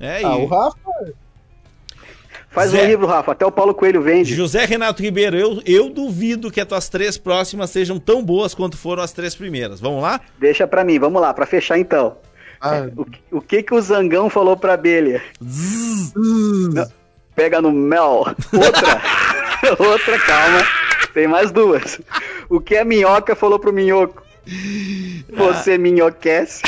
[0.00, 0.78] É, Ah, e- o Rafa.
[2.50, 2.82] Faz Zé.
[2.82, 3.32] um livro, Rafa.
[3.32, 4.34] Até o Paulo Coelho vende.
[4.34, 8.76] José Renato Ribeiro, eu, eu duvido que as tuas três próximas sejam tão boas quanto
[8.76, 9.80] foram as três primeiras.
[9.80, 10.20] Vamos lá?
[10.38, 12.16] Deixa pra mim, vamos lá, pra fechar então.
[12.60, 15.22] Ah, O, que- o que que o Zangão falou pra abelha?
[16.16, 16.88] Não,
[17.36, 18.24] Pega no mel.
[18.52, 19.02] Outra.
[19.78, 20.60] Outra, calma.
[21.14, 22.00] Tem mais duas.
[22.48, 24.22] O que a minhoca falou pro minhoco?
[25.32, 26.62] Você minhoquece.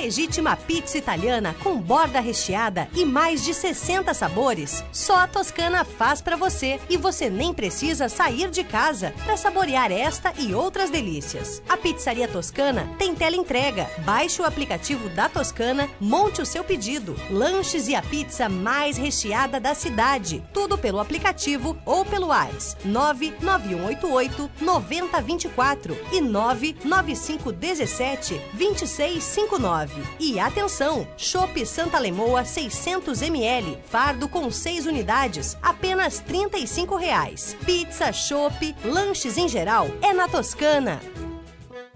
[0.04, 4.84] Legítima pizza italiana com borda recheada e mais de 60 sabores.
[4.92, 9.90] Só a Toscana faz pra você e você nem precisa sair de casa para saborear
[9.90, 11.62] esta e outras delícias.
[11.66, 13.90] A Pizzaria Toscana tem tela entrega.
[14.04, 17.16] Baixe o aplicativo da Toscana, monte o seu pedido.
[17.30, 20.44] Lanches e a pizza mais recheada da cidade.
[20.52, 29.93] Tudo pelo aplicativo ou pelo AIS 99188 9024 e 99517 2659.
[30.18, 37.56] E atenção, Chopp Santa Lemoa 600 ml, fardo com 6 unidades, apenas 35 reais.
[37.64, 41.00] Pizza, chopp, lanches em geral é na Toscana.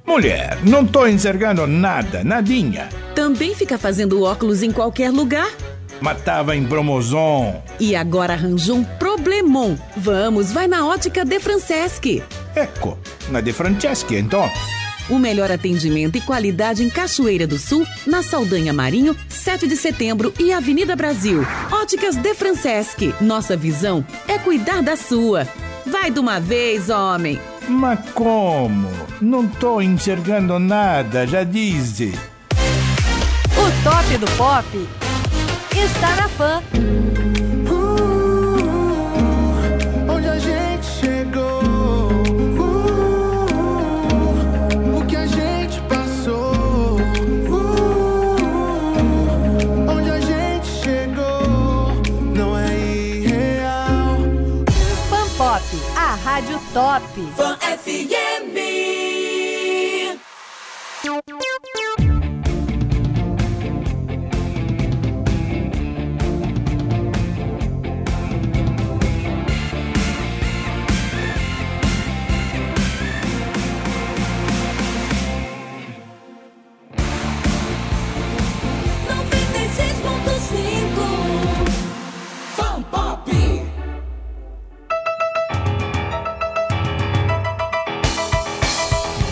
[0.06, 2.88] Mulher, não tô enxergando nada, nadinha.
[3.14, 5.50] Também fica fazendo óculos em qualquer lugar?
[6.00, 7.62] Mas tava em promoção.
[7.78, 9.76] E agora arranjou um problemon.
[9.96, 12.22] Vamos, vai na ótica De Franceschi.
[12.54, 12.96] Ecco,
[13.28, 14.48] na De Franceschi, então.
[15.08, 20.32] O melhor atendimento e qualidade em Cachoeira do Sul, na Saldanha Marinho, 7 de setembro
[20.38, 21.46] e Avenida Brasil.
[21.70, 23.14] Óticas De Franceschi.
[23.20, 25.48] Nossa visão é cuidar da sua.
[25.86, 27.40] Vai de uma vez, homem.
[27.66, 28.90] Mas como?
[29.20, 32.12] Não tô enxergando nada, já disse.
[33.56, 34.88] O top do pop
[35.72, 36.97] está na fã.
[56.78, 57.02] Top.
[57.82, 58.77] FM.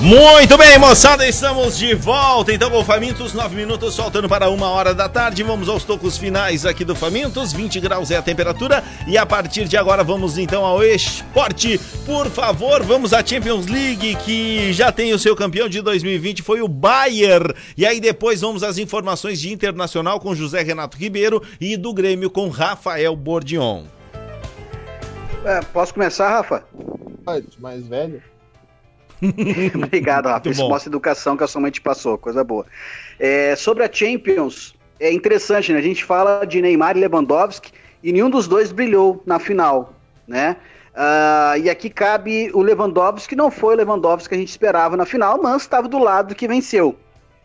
[0.06, 2.52] Muito bem, moçada, estamos de volta.
[2.52, 5.42] Então, com o Famintos, 9 minutos, faltando para uma hora da tarde.
[5.42, 7.52] Vamos aos tocos finais aqui do Famintos.
[7.52, 8.84] 20 graus é a temperatura.
[9.08, 11.80] E a partir de agora, vamos então ao esporte.
[12.06, 16.62] Por favor, vamos à Champions League, que já tem o seu campeão de 2020, foi
[16.62, 17.52] o Bayern.
[17.76, 22.30] E aí, depois, vamos às informações de internacional com José Renato Ribeiro e do Grêmio
[22.30, 23.82] com Rafael Bordion.
[25.44, 26.62] É, posso começar, Rafa?
[27.58, 28.22] Mais velho.
[29.74, 30.48] Obrigado, Rafa.
[30.48, 32.66] Isso mostra educação que a sua mãe te passou, coisa boa.
[33.18, 35.78] É, sobre a Champions, é interessante, né?
[35.78, 39.94] A gente fala de Neymar e Lewandowski e nenhum dos dois brilhou na final,
[40.26, 40.56] né?
[40.94, 44.96] Ah, e aqui cabe o Lewandowski, que não foi o Lewandowski que a gente esperava
[44.96, 46.96] na final, mas estava do lado que venceu.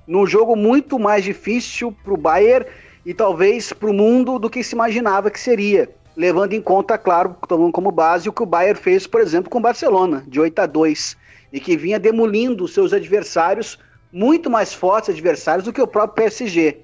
[0.07, 2.65] Num jogo muito mais difícil para o Bayern
[3.05, 5.89] e talvez para o mundo do que se imaginava que seria.
[6.15, 9.59] Levando em conta, claro, tomando como base o que o Bayern fez, por exemplo, com
[9.59, 11.17] o Barcelona, de 8 a 2
[11.51, 13.77] e que vinha demolindo seus adversários,
[14.11, 16.79] muito mais fortes adversários do que o próprio PSG.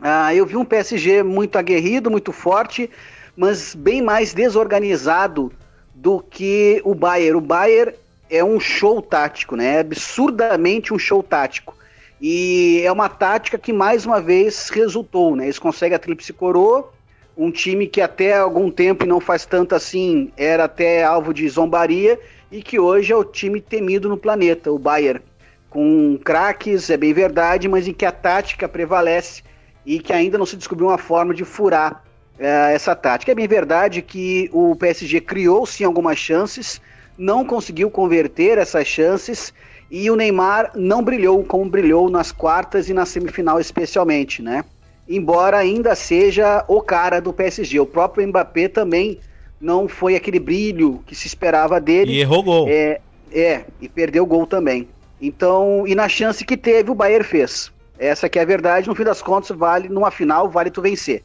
[0.00, 2.90] Ah, eu vi um PSG muito aguerrido, muito forte,
[3.36, 5.52] mas bem mais desorganizado
[5.94, 7.38] do que o Bayern.
[7.38, 7.94] O Bayern
[8.30, 9.76] é um show tático, né?
[9.76, 11.74] É absurdamente um show tático.
[12.20, 15.44] E é uma tática que mais uma vez resultou, né?
[15.44, 16.90] Eles conseguem a tríplice coroa,
[17.36, 21.46] um time que até algum tempo e não faz tanto assim era até alvo de
[21.48, 22.18] zombaria
[22.56, 25.20] e que hoje é o time temido no planeta, o Bayern.
[25.68, 29.42] Com craques, é bem verdade, mas em que a tática prevalece
[29.84, 32.02] e que ainda não se descobriu uma forma de furar
[32.38, 33.30] eh, essa tática.
[33.30, 36.80] É bem verdade que o PSG criou sim algumas chances,
[37.18, 39.52] não conseguiu converter essas chances
[39.90, 44.64] e o Neymar não brilhou como brilhou nas quartas e na semifinal especialmente, né?
[45.06, 47.78] Embora ainda seja o cara do PSG.
[47.80, 49.20] O próprio Mbappé também
[49.60, 52.12] não foi aquele brilho que se esperava dele.
[52.12, 52.68] E errou gol.
[52.68, 53.00] É,
[53.32, 54.88] é, e perdeu o gol também.
[55.20, 57.72] Então, e na chance que teve, o Bayern fez.
[57.98, 61.22] Essa que é a verdade, no fim das contas, vale, numa final, vale tu vencer.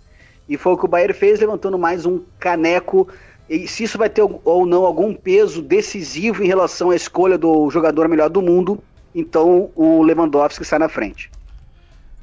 [0.47, 3.07] E foi o que o Bayern fez, levantando mais um caneco.
[3.49, 7.69] E se isso vai ter ou não algum peso decisivo em relação à escolha do
[7.69, 8.81] jogador melhor do mundo,
[9.13, 11.29] então o Lewandowski sai na frente.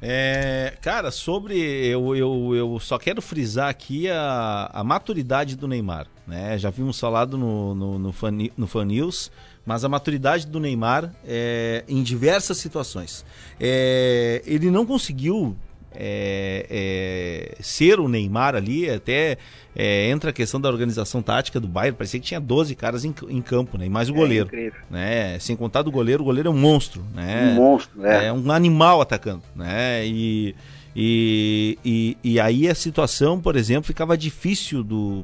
[0.01, 1.57] É, cara, sobre.
[1.59, 6.07] Eu, eu, eu só quero frisar aqui a, a maturidade do Neymar.
[6.25, 6.57] Né?
[6.57, 9.31] Já vimos falado no, no, no, fan, no Fan News,
[9.65, 13.25] mas a maturidade do Neymar é, em diversas situações.
[13.59, 15.57] É, ele não conseguiu
[15.95, 19.37] é, é, ser o Neymar ali, até
[19.75, 23.13] é, entra a questão da organização tática do Bayern, parecia que tinha 12 caras em,
[23.29, 23.85] em campo, né?
[23.85, 24.47] E mais o É goleiro.
[24.47, 24.79] incrível.
[24.89, 25.37] né?
[25.39, 27.51] Sem contar do goleiro, o goleiro é um monstro, né?
[27.51, 28.25] Um monstro, é.
[28.27, 30.05] É um animal atacando, né?
[30.05, 30.55] E,
[30.95, 35.23] e, e, e aí a situação, por exemplo, ficava difícil do,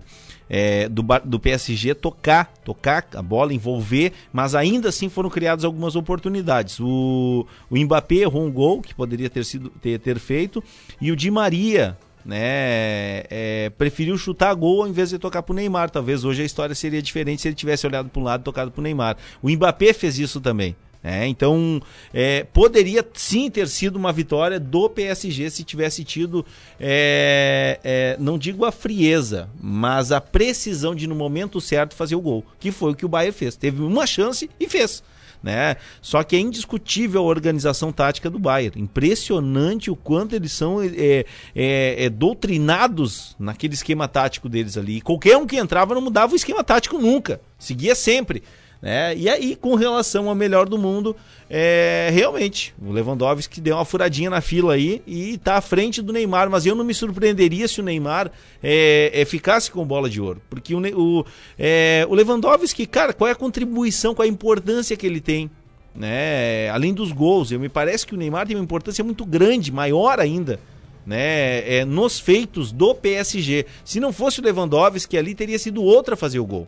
[0.49, 5.95] é, do, do PSG tocar, tocar a bola, envolver, mas ainda assim foram criadas algumas
[5.95, 6.79] oportunidades.
[6.79, 10.63] O, o Mbappé errou um gol que poderia ter sido ter, ter feito
[11.01, 15.89] e o Di Maria né, é, preferiu chutar gol ao invés de tocar pro Neymar.
[15.89, 18.71] Talvez hoje a história seria diferente se ele tivesse olhado para um lado e tocado
[18.71, 19.15] pro Neymar.
[19.41, 20.75] O Mbappé fez isso também.
[21.05, 21.27] Né?
[21.27, 21.79] então,
[22.11, 26.43] é, poderia sim ter sido uma vitória do PSG se tivesse tido,
[26.79, 32.21] é, é, não digo a frieza, mas a precisão de no momento certo fazer o
[32.21, 33.55] gol, que foi o que o Bayern fez.
[33.55, 35.03] Teve uma chance e fez.
[35.43, 35.75] Né?
[36.01, 38.81] Só que é indiscutível a organização tática do Bayern.
[38.81, 41.23] Impressionante o quanto eles são é,
[41.55, 44.97] é, é, doutrinados naquele esquema tático deles ali.
[44.97, 47.39] E qualquer um que entrava não mudava o esquema tático nunca.
[47.59, 48.41] Seguia sempre.
[48.85, 49.17] Né?
[49.17, 51.15] E aí, com relação ao melhor do mundo,
[51.49, 56.13] é, realmente, o Lewandowski deu uma furadinha na fila aí e tá à frente do
[56.13, 58.31] Neymar, mas eu não me surpreenderia se o Neymar
[58.61, 60.39] é, é, ficasse com bola de ouro.
[60.51, 61.25] Porque o, o,
[61.57, 65.49] é, o Lewandowski, cara, qual é a contribuição, qual é a importância que ele tem?
[65.95, 66.69] Né?
[66.69, 70.19] Além dos gols, eu me parece que o Neymar tem uma importância muito grande, maior
[70.19, 70.59] ainda.
[71.07, 73.65] Né, é, nos feitos do PSG.
[73.83, 76.67] Se não fosse o Lewandowski ali, teria sido outro a fazer o gol.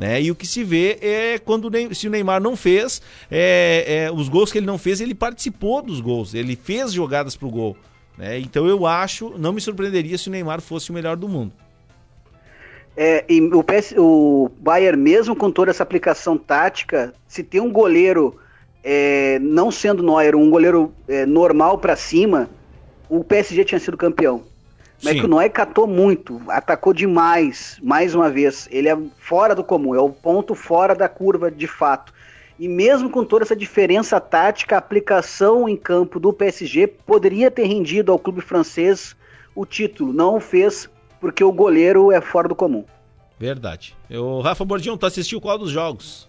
[0.00, 0.22] Né?
[0.22, 4.10] E o que se vê é quando o se o Neymar não fez, é, é,
[4.10, 7.76] os gols que ele não fez, ele participou dos gols, ele fez jogadas pro gol.
[8.16, 8.38] Né?
[8.38, 11.52] Então eu acho, não me surpreenderia se o Neymar fosse o melhor do mundo.
[12.96, 17.70] É, e o, PS, o Bayern, mesmo com toda essa aplicação tática, se tem um
[17.70, 18.38] goleiro
[18.82, 22.48] é, não sendo Neuer, um goleiro é, normal pra cima,
[23.06, 24.44] o PSG tinha sido campeão.
[25.02, 28.68] Mas o Neuer catou muito, atacou demais, mais uma vez.
[28.70, 32.12] Ele é fora do comum, é o ponto fora da curva de fato.
[32.58, 37.64] E mesmo com toda essa diferença tática, a aplicação em campo do PSG poderia ter
[37.64, 39.16] rendido ao clube francês
[39.54, 40.12] o título.
[40.12, 40.88] Não o fez
[41.18, 42.84] porque o goleiro é fora do comum.
[43.38, 43.96] Verdade.
[44.10, 46.28] Eu, Rafa Bordinho, tu assistiu qual dos jogos?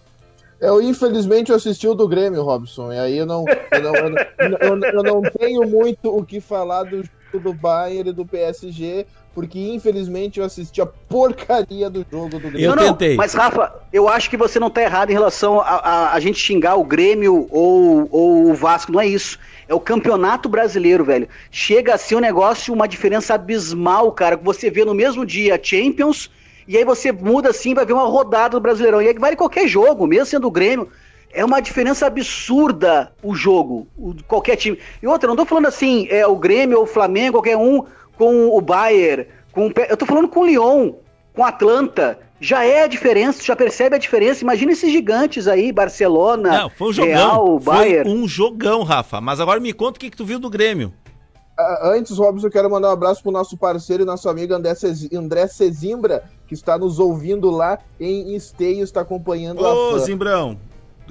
[0.61, 4.09] Eu, infelizmente, eu assisti o do Grêmio, Robson, e aí eu não, eu não, eu
[4.09, 4.17] não,
[4.61, 7.03] eu não- eu não tenho muito o que falar do
[7.39, 12.75] do Bayern e do PSG, porque infelizmente eu assisti a porcaria do jogo do Grêmio.
[12.75, 16.13] não, não, mas Rafa, eu acho que você não tá errado em relação a, a,
[16.13, 19.39] a gente xingar o Grêmio ou, ou o Vasco, não é isso.
[19.67, 21.27] É o campeonato brasileiro, velho.
[21.49, 25.59] Chega a ser um negócio, uma diferença abismal, cara, que você vê no mesmo dia
[25.61, 26.29] Champions,
[26.67, 29.01] e aí você muda assim, vai ver uma rodada do Brasileirão.
[29.01, 30.89] E aí vale qualquer jogo, mesmo sendo o Grêmio.
[31.33, 34.77] É uma diferença absurda o jogo, o- qualquer time.
[35.01, 37.83] E outra, não tô falando assim, é o Grêmio ou o Flamengo, qualquer um,
[38.17, 40.93] com o Bayern, com o Pe- eu tô falando com o Lyon,
[41.33, 42.19] com o Atlanta.
[42.39, 44.43] Já é a diferença, já percebe a diferença.
[44.43, 47.13] Imagina esses gigantes aí, Barcelona, Não, foi um jogão.
[47.13, 48.09] Real, foi Bayern.
[48.11, 49.21] um jogão, Rafa.
[49.21, 50.91] Mas agora me conta o que, que tu viu do Grêmio.
[51.83, 55.07] Antes, Robson, eu quero mandar um abraço pro nosso parceiro e nosso amigo André, Cez-
[55.13, 60.57] André Cezimbra, que está nos ouvindo lá em Esteio, está acompanhando Ô, a Zimbrão.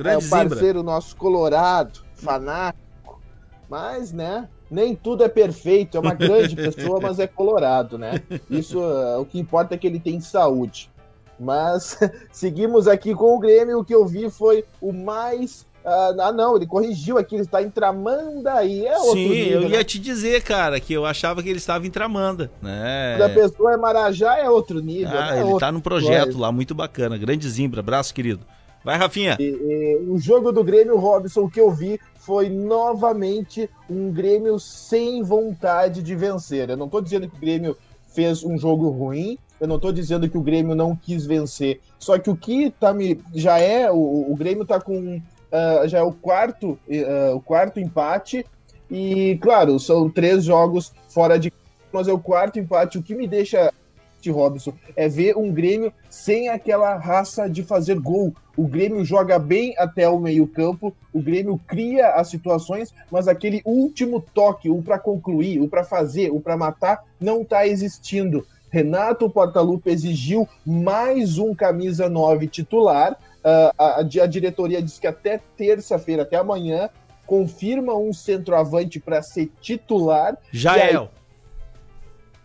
[0.00, 0.48] É Grande o Zimbra.
[0.48, 3.20] parceiro nosso colorado, fanático.
[3.68, 5.96] Mas, né, nem tudo é perfeito.
[5.96, 8.22] É uma grande pessoa, mas é colorado, né?
[8.48, 10.90] Isso, ah, o que importa é que ele tem saúde.
[11.38, 11.98] Mas
[12.32, 13.78] seguimos aqui com o Grêmio.
[13.78, 15.66] O que eu vi foi o mais.
[15.84, 18.86] ah, ah, não, ele corrigiu aqui, ele está em Tramandaí.
[18.86, 19.76] É outro Sim, nível, eu né?
[19.76, 23.16] ia te dizer, cara, que eu achava que ele estava em Tramanda, né?
[23.16, 25.16] Quando a pessoa é Marajá, é outro nível.
[25.16, 25.30] Ah, né?
[25.30, 26.38] É ele outro tá num projeto coisa.
[26.40, 27.16] lá, muito bacana.
[27.16, 28.44] Grande Zimbra, abraço, querido.
[28.84, 29.36] Vai, Rafinha.
[29.38, 35.22] E, e, o jogo do Grêmio, Robson, que eu vi foi novamente um Grêmio sem
[35.22, 36.70] vontade de vencer.
[36.70, 37.76] Eu não tô dizendo que o Grêmio
[38.14, 41.80] fez um jogo ruim, eu não tô dizendo que o Grêmio não quis vencer.
[41.98, 43.20] Só que o que tá me.
[43.34, 43.90] Já é.
[43.90, 45.20] O, o Grêmio tá com.
[45.52, 48.46] ah, já é o quarto, ah, o quarto empate.
[48.90, 51.52] E, claro, são três jogos fora de.
[51.92, 52.98] Mas é o quarto empate.
[52.98, 53.72] O que me deixa
[54.20, 58.34] de Robson é ver um Grêmio sem aquela raça de fazer gol.
[58.56, 64.20] O Grêmio joga bem até o meio-campo, o Grêmio cria as situações, mas aquele último
[64.34, 68.46] toque, o para concluir, o para fazer, o para matar, não está existindo.
[68.70, 73.18] Renato Portaluppi exigiu mais um camisa 9 titular.
[73.42, 76.88] Ah, a, a diretoria diz que até terça-feira, até amanhã,
[77.26, 80.36] confirma um centroavante para ser titular.
[80.52, 81.08] Já E aí- é.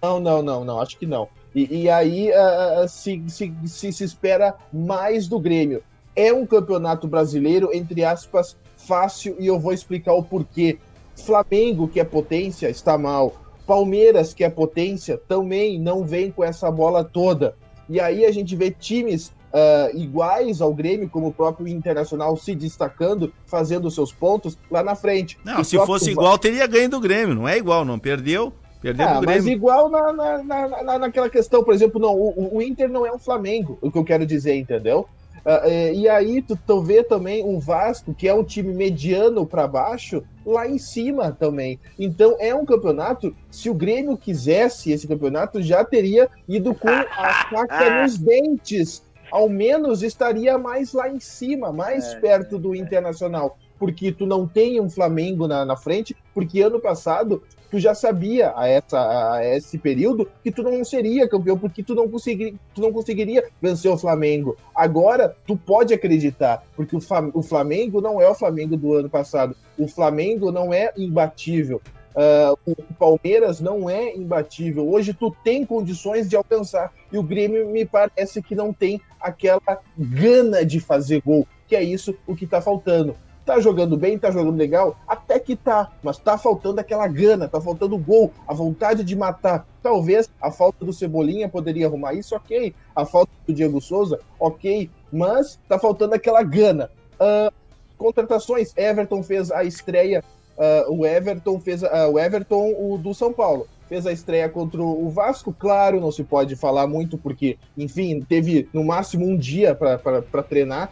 [0.02, 1.28] não, não, não, não, acho que não.
[1.56, 5.82] E, e aí ah, se, se, se, se espera mais do Grêmio.
[6.16, 10.78] É um campeonato brasileiro, entre aspas, fácil, e eu vou explicar o porquê.
[11.16, 13.34] Flamengo, que é potência, está mal.
[13.66, 17.56] Palmeiras, que é potência, também não vem com essa bola toda.
[17.90, 22.54] E aí a gente vê times ah, iguais ao Grêmio, como o próprio Internacional, se
[22.54, 25.40] destacando, fazendo seus pontos lá na frente.
[25.46, 27.34] Não, O se fosse igual, teria ganho do Grêmio.
[27.34, 27.98] Não é igual, não.
[27.98, 28.54] Perdeu.
[28.86, 32.62] Perdeu ah, mas igual na, na, na, na- naquela questão, por exemplo, não, o, o
[32.62, 35.08] Inter não é um Flamengo, o que eu quero dizer, entendeu?
[35.44, 39.68] É, e aí tu, tu vê também o Vasco, que é um time mediano para
[39.68, 41.80] baixo, lá em cima também.
[41.98, 47.34] Então é um campeonato, se o Grêmio quisesse esse campeonato, já teria ido com a
[47.50, 49.04] faca nos dentes.
[49.32, 53.58] Ao menos estaria mais lá em cima, mais perto do Internacional.
[53.80, 57.42] Porque tu não tem um Flamengo na, na frente, porque ano passado
[57.76, 61.94] tu já sabia a, essa, a esse período que tu não seria campeão, porque tu
[61.94, 64.56] não, consegui, tu não conseguiria vencer o Flamengo.
[64.74, 69.10] Agora, tu pode acreditar, porque o, Flam- o Flamengo não é o Flamengo do ano
[69.10, 69.58] passado.
[69.78, 71.82] O Flamengo não é imbatível.
[72.16, 74.90] Ah, o Palmeiras não é imbatível.
[74.90, 76.94] Hoje tu tem condições de alcançar.
[77.12, 79.60] E o Grêmio me parece que não tem aquela
[79.98, 81.46] gana de fazer gol.
[81.68, 83.18] que é isso o que tá faltando.
[83.46, 84.98] Tá jogando bem, tá jogando legal?
[85.08, 89.68] Até que tá, mas tá faltando aquela gana, tá faltando gol, a vontade de matar.
[89.84, 92.74] Talvez a falta do Cebolinha poderia arrumar isso, ok.
[92.96, 94.90] A falta do Diego Souza, ok.
[95.14, 96.90] Mas tá faltando aquela gana.
[97.20, 97.54] Ah,
[98.00, 100.24] contratações, Everton fez a estreia,
[100.58, 103.68] ah, o Everton fez ah, o Everton, o do São Paulo.
[103.88, 108.68] Fez a estreia contra o Vasco, claro, não se pode falar muito, porque, enfim, teve
[108.74, 110.92] no máximo um dia para treinar,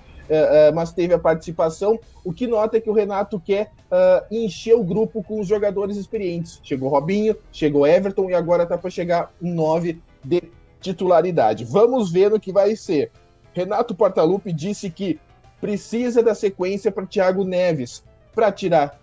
[0.74, 2.00] mas teve a participação.
[2.24, 5.98] O que nota é que o Renato quer ah, encher o grupo com os jogadores
[5.98, 6.60] experientes.
[6.64, 10.42] Chegou Robinho, chegou Everton e agora tá para chegar um 9 de
[10.82, 11.64] titularidade.
[11.64, 13.12] Vamos ver no que vai ser.
[13.54, 15.20] Renato Portaluppi disse que
[15.62, 18.04] precisa da sequência para Thiago Neves.
[18.34, 19.00] Para tirar,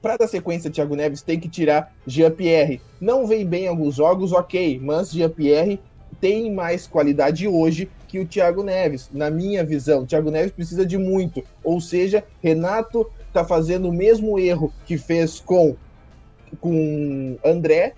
[0.00, 2.80] para dar sequência Thiago Neves tem que tirar Jean-Pierre.
[3.00, 5.80] Não vem bem em alguns jogos, ok, mas Jean-Pierre
[6.20, 10.02] tem mais qualidade hoje que o Thiago Neves, na minha visão.
[10.02, 14.98] O Thiago Neves precisa de muito, ou seja, Renato está fazendo o mesmo erro que
[14.98, 15.74] fez com
[16.60, 17.94] com André,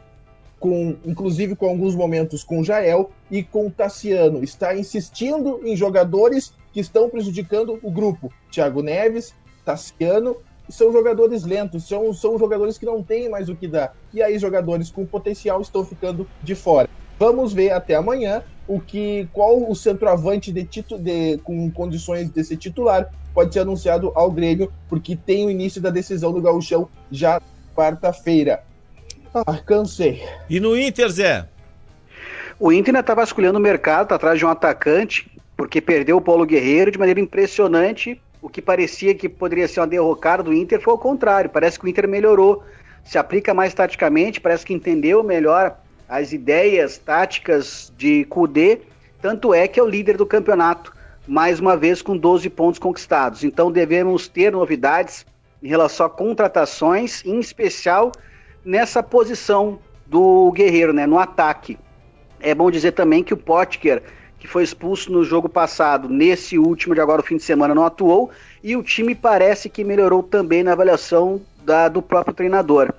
[0.61, 4.45] com inclusive com alguns momentos com Jael e com Tassiano.
[4.45, 8.33] Está insistindo em jogadores que estão prejudicando o grupo.
[8.53, 9.35] Thiago Neves,
[9.65, 10.37] Tassiano,
[10.69, 13.97] são jogadores lentos, são, são jogadores que não têm mais o que dar.
[14.13, 16.89] E aí jogadores com potencial estão ficando de fora.
[17.19, 22.45] Vamos ver até amanhã o que qual o centroavante de, titu, de com condições de
[22.45, 26.89] ser titular pode ser anunciado ao Grêmio, porque tem o início da decisão do Gauchão
[27.11, 27.41] já
[27.75, 28.63] quarta-feira.
[29.35, 30.23] Ah, cansei.
[30.49, 31.49] E no Inter, Zé?
[32.59, 36.21] O Inter ainda tá vasculhando o mercado, tá atrás de um atacante, porque perdeu o
[36.21, 38.21] Paulo Guerreiro de maneira impressionante.
[38.41, 41.51] O que parecia que poderia ser uma derrocada do Inter foi o contrário.
[41.51, 42.63] Parece que o Inter melhorou,
[43.05, 45.77] se aplica mais taticamente, parece que entendeu melhor
[46.15, 48.79] as ideias táticas de Kudê.
[49.21, 50.95] Tanto é que é o líder do campeonato,
[51.27, 53.43] mais uma vez com 12 pontos conquistados.
[53.43, 55.27] Então devemos ter novidades
[55.61, 58.13] em relação a contratações, em especial
[58.65, 61.77] nessa posição do Guerreiro, né, no ataque.
[62.39, 64.01] É bom dizer também que o Potker,
[64.39, 67.85] que foi expulso no jogo passado, nesse último de agora, o fim de semana, não
[67.85, 68.31] atuou,
[68.63, 72.95] e o time parece que melhorou também na avaliação da, do próprio treinador.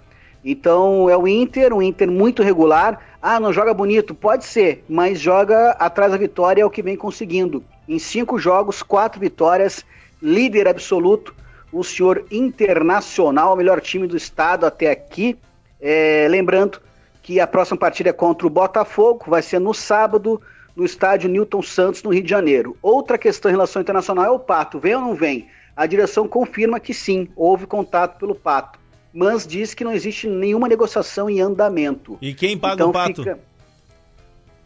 [0.46, 3.00] Então é o Inter, um Inter muito regular.
[3.20, 4.14] Ah, não joga bonito?
[4.14, 7.64] Pode ser, mas joga atrás da vitória, é o que vem conseguindo.
[7.90, 9.84] Em cinco jogos, quatro vitórias,
[10.22, 11.34] líder absoluto,
[11.74, 15.36] o senhor Internacional, o melhor time do estado até aqui.
[15.82, 16.80] É, lembrando
[17.24, 20.40] que a próxima partida é contra o Botafogo, vai ser no sábado,
[20.76, 22.78] no estádio Newton Santos, no Rio de Janeiro.
[22.84, 25.48] Outra questão em relação internacional é o Pato, vem ou não vem?
[25.76, 28.80] A direção confirma que sim, houve contato pelo Pato,
[29.18, 32.18] mas diz que não existe nenhuma negociação em andamento.
[32.22, 33.24] E quem paga Então o pato?
[33.24, 33.40] fica-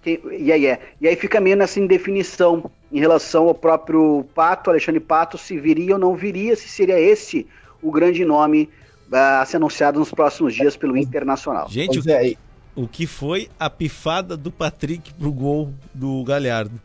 [0.02, 0.80] Quem- E aí, é.
[1.00, 5.94] e aí fica meio nessa indefinição em relação ao próprio Pato, Alexandre Pato, se viria
[5.94, 7.46] ou não viria, se seria esse
[7.82, 8.68] o grande nome
[9.12, 11.68] ah, a ser anunciado nos próximos dias pelo Internacional.
[11.70, 12.34] Gente, Pois é,
[12.76, 16.80] o, o que foi a pifada do Patrick pro gol do Galhardo?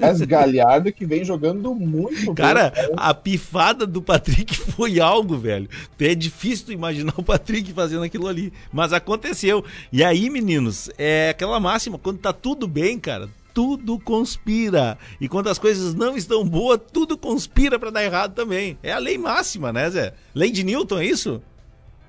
[0.00, 2.90] As Galhardo que vem jogando muito Cara, bem.
[2.96, 5.68] a pifada do Patrick foi algo, velho.
[5.98, 8.52] É difícil tu imaginar o Patrick fazendo aquilo ali.
[8.72, 9.64] Mas aconteceu.
[9.92, 14.96] E aí, meninos, é aquela máxima, quando tá tudo bem, cara, tudo conspira.
[15.20, 18.78] E quando as coisas não estão boas, tudo conspira pra dar errado também.
[18.82, 20.14] É a lei máxima, né, Zé?
[20.34, 21.42] Lei de Newton, é isso?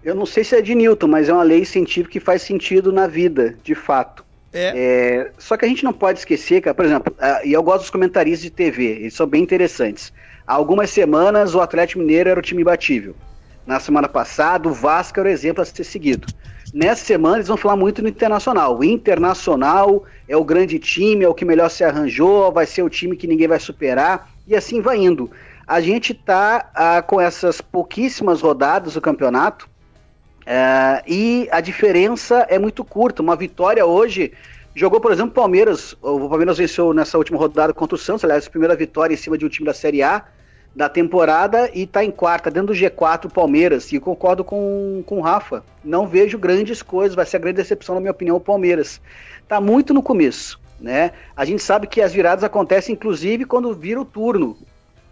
[0.03, 2.91] Eu não sei se é de Newton, mas é uma lei científica que faz sentido
[2.91, 4.23] na vida, de fato.
[4.51, 5.31] É.
[5.37, 8.41] só que a gente não pode esquecer, cara, por exemplo, e eu gosto dos comentaristas
[8.41, 10.11] de TV, eles são bem interessantes.
[10.47, 13.15] Há algumas semanas o Atlético Mineiro era o time imbatível.
[13.67, 16.27] Na semana passada, o Vasco era o exemplo a ser seguido.
[16.73, 18.77] Nessa semana eles vão falar muito no Internacional.
[18.77, 22.89] O Internacional é o grande time, é o que melhor se arranjou, vai ser o
[22.89, 25.29] time que ninguém vai superar, e assim vai indo.
[25.67, 29.69] A gente tá ah, com essas pouquíssimas rodadas do campeonato,
[30.45, 33.21] é, e a diferença é muito curta.
[33.21, 34.33] Uma vitória hoje.
[34.75, 35.93] Jogou, por exemplo, o Palmeiras.
[36.01, 38.23] O Palmeiras venceu nessa última rodada contra o Santos.
[38.23, 40.23] Aliás, a primeira vitória em cima de um time da Série A
[40.75, 43.91] da temporada e está em quarta, dentro do G4 o Palmeiras.
[43.91, 45.63] E concordo com, com o Rafa.
[45.83, 47.15] Não vejo grandes coisas.
[47.15, 49.01] Vai ser a grande decepção, na minha opinião, o Palmeiras.
[49.41, 50.59] Está muito no começo.
[50.79, 51.11] Né?
[51.35, 54.57] A gente sabe que as viradas acontecem, inclusive, quando vira o turno.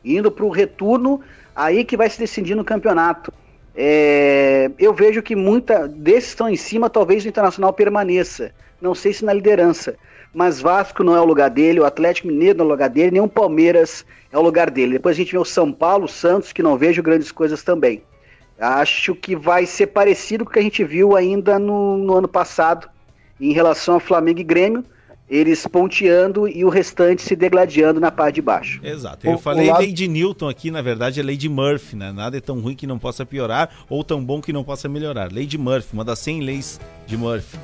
[0.06, 1.20] Indo para o retorno,
[1.56, 3.34] aí que vai se decidir no campeonato.
[3.80, 8.52] É, eu vejo que muita desses estão em cima, talvez o Internacional permaneça.
[8.82, 9.96] Não sei se na liderança.
[10.34, 13.12] Mas Vasco não é o lugar dele, o Atlético Mineiro não é o lugar dele,
[13.12, 14.94] nem o Palmeiras é o lugar dele.
[14.94, 18.02] Depois a gente vê o São Paulo, o Santos, que não vejo grandes coisas também.
[18.60, 22.28] Acho que vai ser parecido com o que a gente viu ainda no, no ano
[22.28, 22.90] passado
[23.40, 24.84] em relação a Flamengo e Grêmio,
[25.30, 28.80] eles ponteando e o restante se degladiando na parte de baixo.
[28.84, 29.28] Exato.
[29.28, 31.96] Eu O- falei o lado- lei de Newton aqui, na verdade é lei de Murphy,
[31.98, 32.12] né?
[32.14, 35.32] Nada é tão ruim que não possa piorar ou tão bom que não possa melhorar.
[35.32, 37.58] Lei de Murphy, uma das 100 leis de Murphy.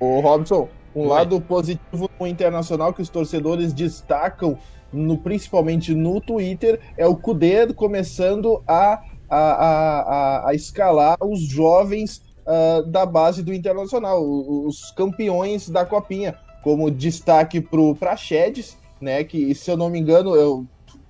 [0.00, 1.06] Ô, Robson, um Oi.
[1.08, 4.58] lado positivo no Internacional que os torcedores destacam,
[4.92, 10.00] no, principalmente no Twitter, é o Cudê começando a, a, a,
[10.46, 16.90] a, a escalar os jovens ah, da base do Internacional, os campeões da Copinha, como
[16.90, 20.64] destaque para o Praxedes, né, que, se eu não me engano, eu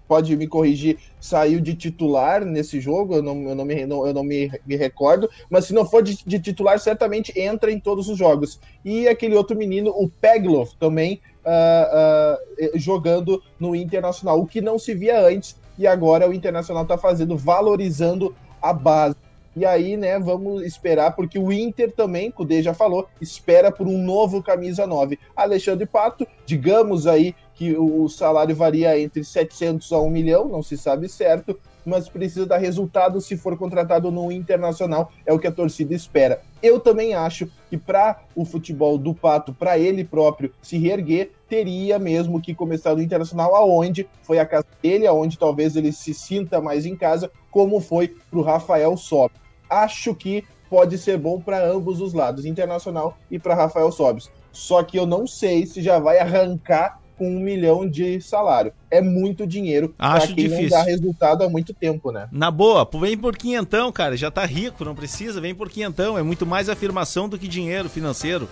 [0.09, 4.13] pode me corrigir, saiu de titular nesse jogo, eu não, eu não, me, não- eu
[4.13, 8.09] não me, me recordo, mas se não for de, de titular, certamente entra em todos
[8.11, 8.61] os jogos.
[8.85, 14.79] E aquele outro menino, o Peglov, também ah, eh, jogando no Internacional, o que não
[14.79, 19.17] se via antes, e agora o Internacional está fazendo, valorizando a base.
[19.55, 23.87] E aí, né, vamos esperar, porque o Inter também, o Cudê já falou, espera por
[23.87, 25.19] um novo camisa 9.
[25.37, 30.77] Alexandre Pato, digamos aí que o salário varia entre 700 a 1 milhão, não se
[30.79, 35.53] sabe certo, mas precisa dar resultado se for contratado no Internacional, é o que a
[35.53, 36.41] torcida espera.
[36.63, 41.99] Eu também acho que para o futebol do Pato, para ele próprio se reerguer, teria
[41.99, 46.61] mesmo que começar no Internacional, aonde foi a casa dele, aonde talvez ele se sinta
[46.61, 49.37] mais em casa, como foi para o Rafael Sobis.
[49.69, 54.31] Acho que pode ser bom para ambos os lados, Internacional e para Rafael Sobis.
[54.53, 58.73] Só que eu não sei se já vai arrancar com um milhão de salário.
[58.91, 60.63] É muito dinheiro Acho quem difícil.
[60.63, 62.29] não dá resultado há muito tempo, né?
[62.31, 64.17] Na boa, vem por quinhentão, cara.
[64.17, 66.19] Já tá rico, não precisa, vem por quinhentão.
[66.19, 68.49] É muito mais afirmação do que dinheiro financeiro.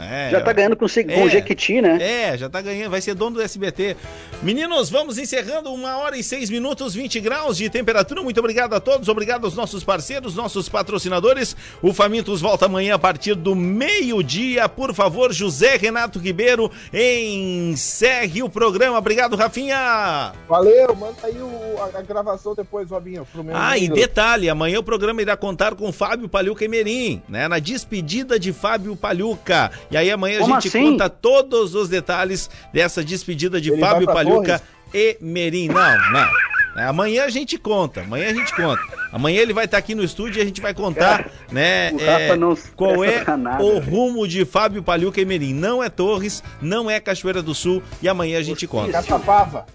[0.00, 1.98] É, Já tá ganhando com, com o Jequiti, né?
[2.00, 3.96] É, já tá ganhando, vai ser dono do SBT.
[4.42, 8.22] Meninos, vamos encerrando uma hora e seis minutos, 20 graus de temperatura.
[8.22, 11.56] Muito obrigado a todos, obrigado aos nossos parceiros, nossos patrocinadores.
[11.80, 14.68] O Famintos volta amanhã a partir do meio-dia.
[14.68, 18.98] Por favor, José Renato Ribeiro, encerre o programa.
[18.98, 20.32] Obrigado, Rafinha.
[20.48, 23.94] Valeu, manda aí o- a, a gravação depois, Robinho, pro meu Ah, e amigo.
[23.94, 27.48] detalhe, amanhã o programa irá contar com Fábio Palhuca Emerim, né?
[27.48, 29.70] Na despedida de Fábio Palhuca.
[29.90, 30.92] E aí amanhã Como a gente assim?
[30.92, 34.62] conta todos os detalhes dessa despedida de Ele Fábio vai pra Palhuca
[34.92, 35.68] Emerim.
[35.68, 36.28] Não, não.
[36.76, 38.82] É, amanhã a gente conta, amanhã a gente conta.
[39.12, 42.26] Amanhã ele vai estar aqui no estúdio e a gente vai contar, né, o é,
[42.26, 45.54] Rafa não qual é nada, o rumo de Fábio Palhuca Emerim.
[45.54, 48.90] Não é Torres, não é Cachoeira do Sul e amanhã a gente conta.
[48.90, 49.66] Catapava.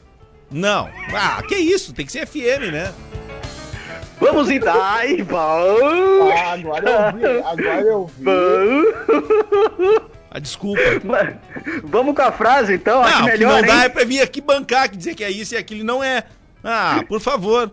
[0.51, 0.89] Não.
[1.14, 2.93] Ah, que isso, tem que ser FM, né?
[4.20, 4.80] Vamos então.
[4.82, 5.38] Ai, bom.
[5.38, 8.26] Ah, agora eu vi, agora eu vi.
[10.32, 10.82] Ah, desculpa.
[11.84, 13.84] Vamos com a frase então, acho Não, o que melhor, não dá hein?
[13.86, 16.24] é pra vir aqui bancar, que dizer que é isso e aquilo não é.
[16.63, 17.72] Ah, por favor.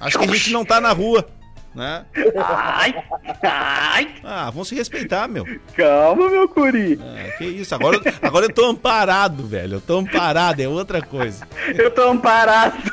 [0.00, 1.28] Acho que a gente não tá na rua,
[1.74, 2.04] né?
[2.36, 2.94] Ai,
[3.42, 5.44] ai, Ah, vamos se respeitar, meu.
[5.76, 6.98] calma, meu curi.
[7.02, 9.74] Ah, que isso, agora, agora eu tô amparado, velho.
[9.76, 11.46] Eu tô amparado, é outra coisa.
[11.74, 12.74] Eu tô amparado.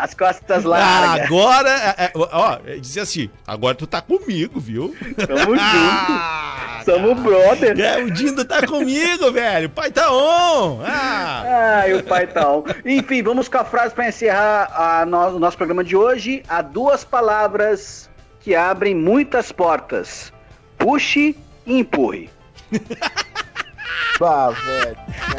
[0.00, 1.26] As costas Ah, largas.
[1.26, 4.94] agora, é, é, ó, disse assim, agora tu tá comigo, viu?
[5.16, 6.90] Tamo Ah, junto.
[6.90, 7.78] Somos brother.
[7.78, 9.66] É, o Dindo tá comigo, velho.
[9.66, 10.80] O pai tá on.
[10.84, 12.64] Ah, Ai, o pai tal.
[12.84, 16.19] Enfim, vamos com a frase para encerrar a no- o nosso programa de hoje.
[16.48, 18.10] Há duas palavras
[18.40, 20.32] que abrem muitas portas:
[20.78, 21.34] puxe
[21.66, 22.28] e empurre.
[24.22, 24.96] Ah, velho.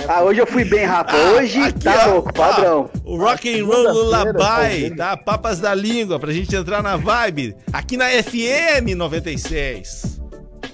[0.09, 1.15] Ah, hoje eu fui bem, Rafa.
[1.15, 2.89] Hoje aqui, tá ó, louco, padrão.
[3.05, 4.95] o Rock and Roll Lullaby, talvez.
[4.97, 5.15] tá?
[5.15, 7.55] Papas da língua, pra gente entrar na vibe.
[7.71, 10.19] Aqui na FM 96.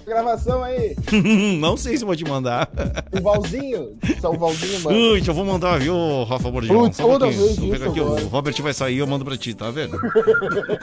[0.08, 0.96] Gravação aí.
[1.60, 2.70] Não sei se vou te mandar.
[3.12, 3.98] O Valzinho.
[4.22, 4.98] São Valzinho, mano.
[4.98, 6.72] Ui, eu vou mandar, viu, Rafa Borges?
[6.72, 9.54] Putz, toda vez Vou pegar isso aqui, o Robert vai sair, eu mando pra ti,
[9.54, 10.00] tá vendo?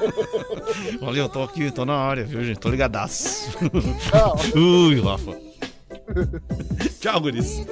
[1.01, 2.61] Olha, eu tô aqui, tô na área, viu, gente?
[2.61, 3.49] Tô ligadaço.
[4.55, 5.35] Ui, Rafa.
[7.01, 7.65] Tchau, guris.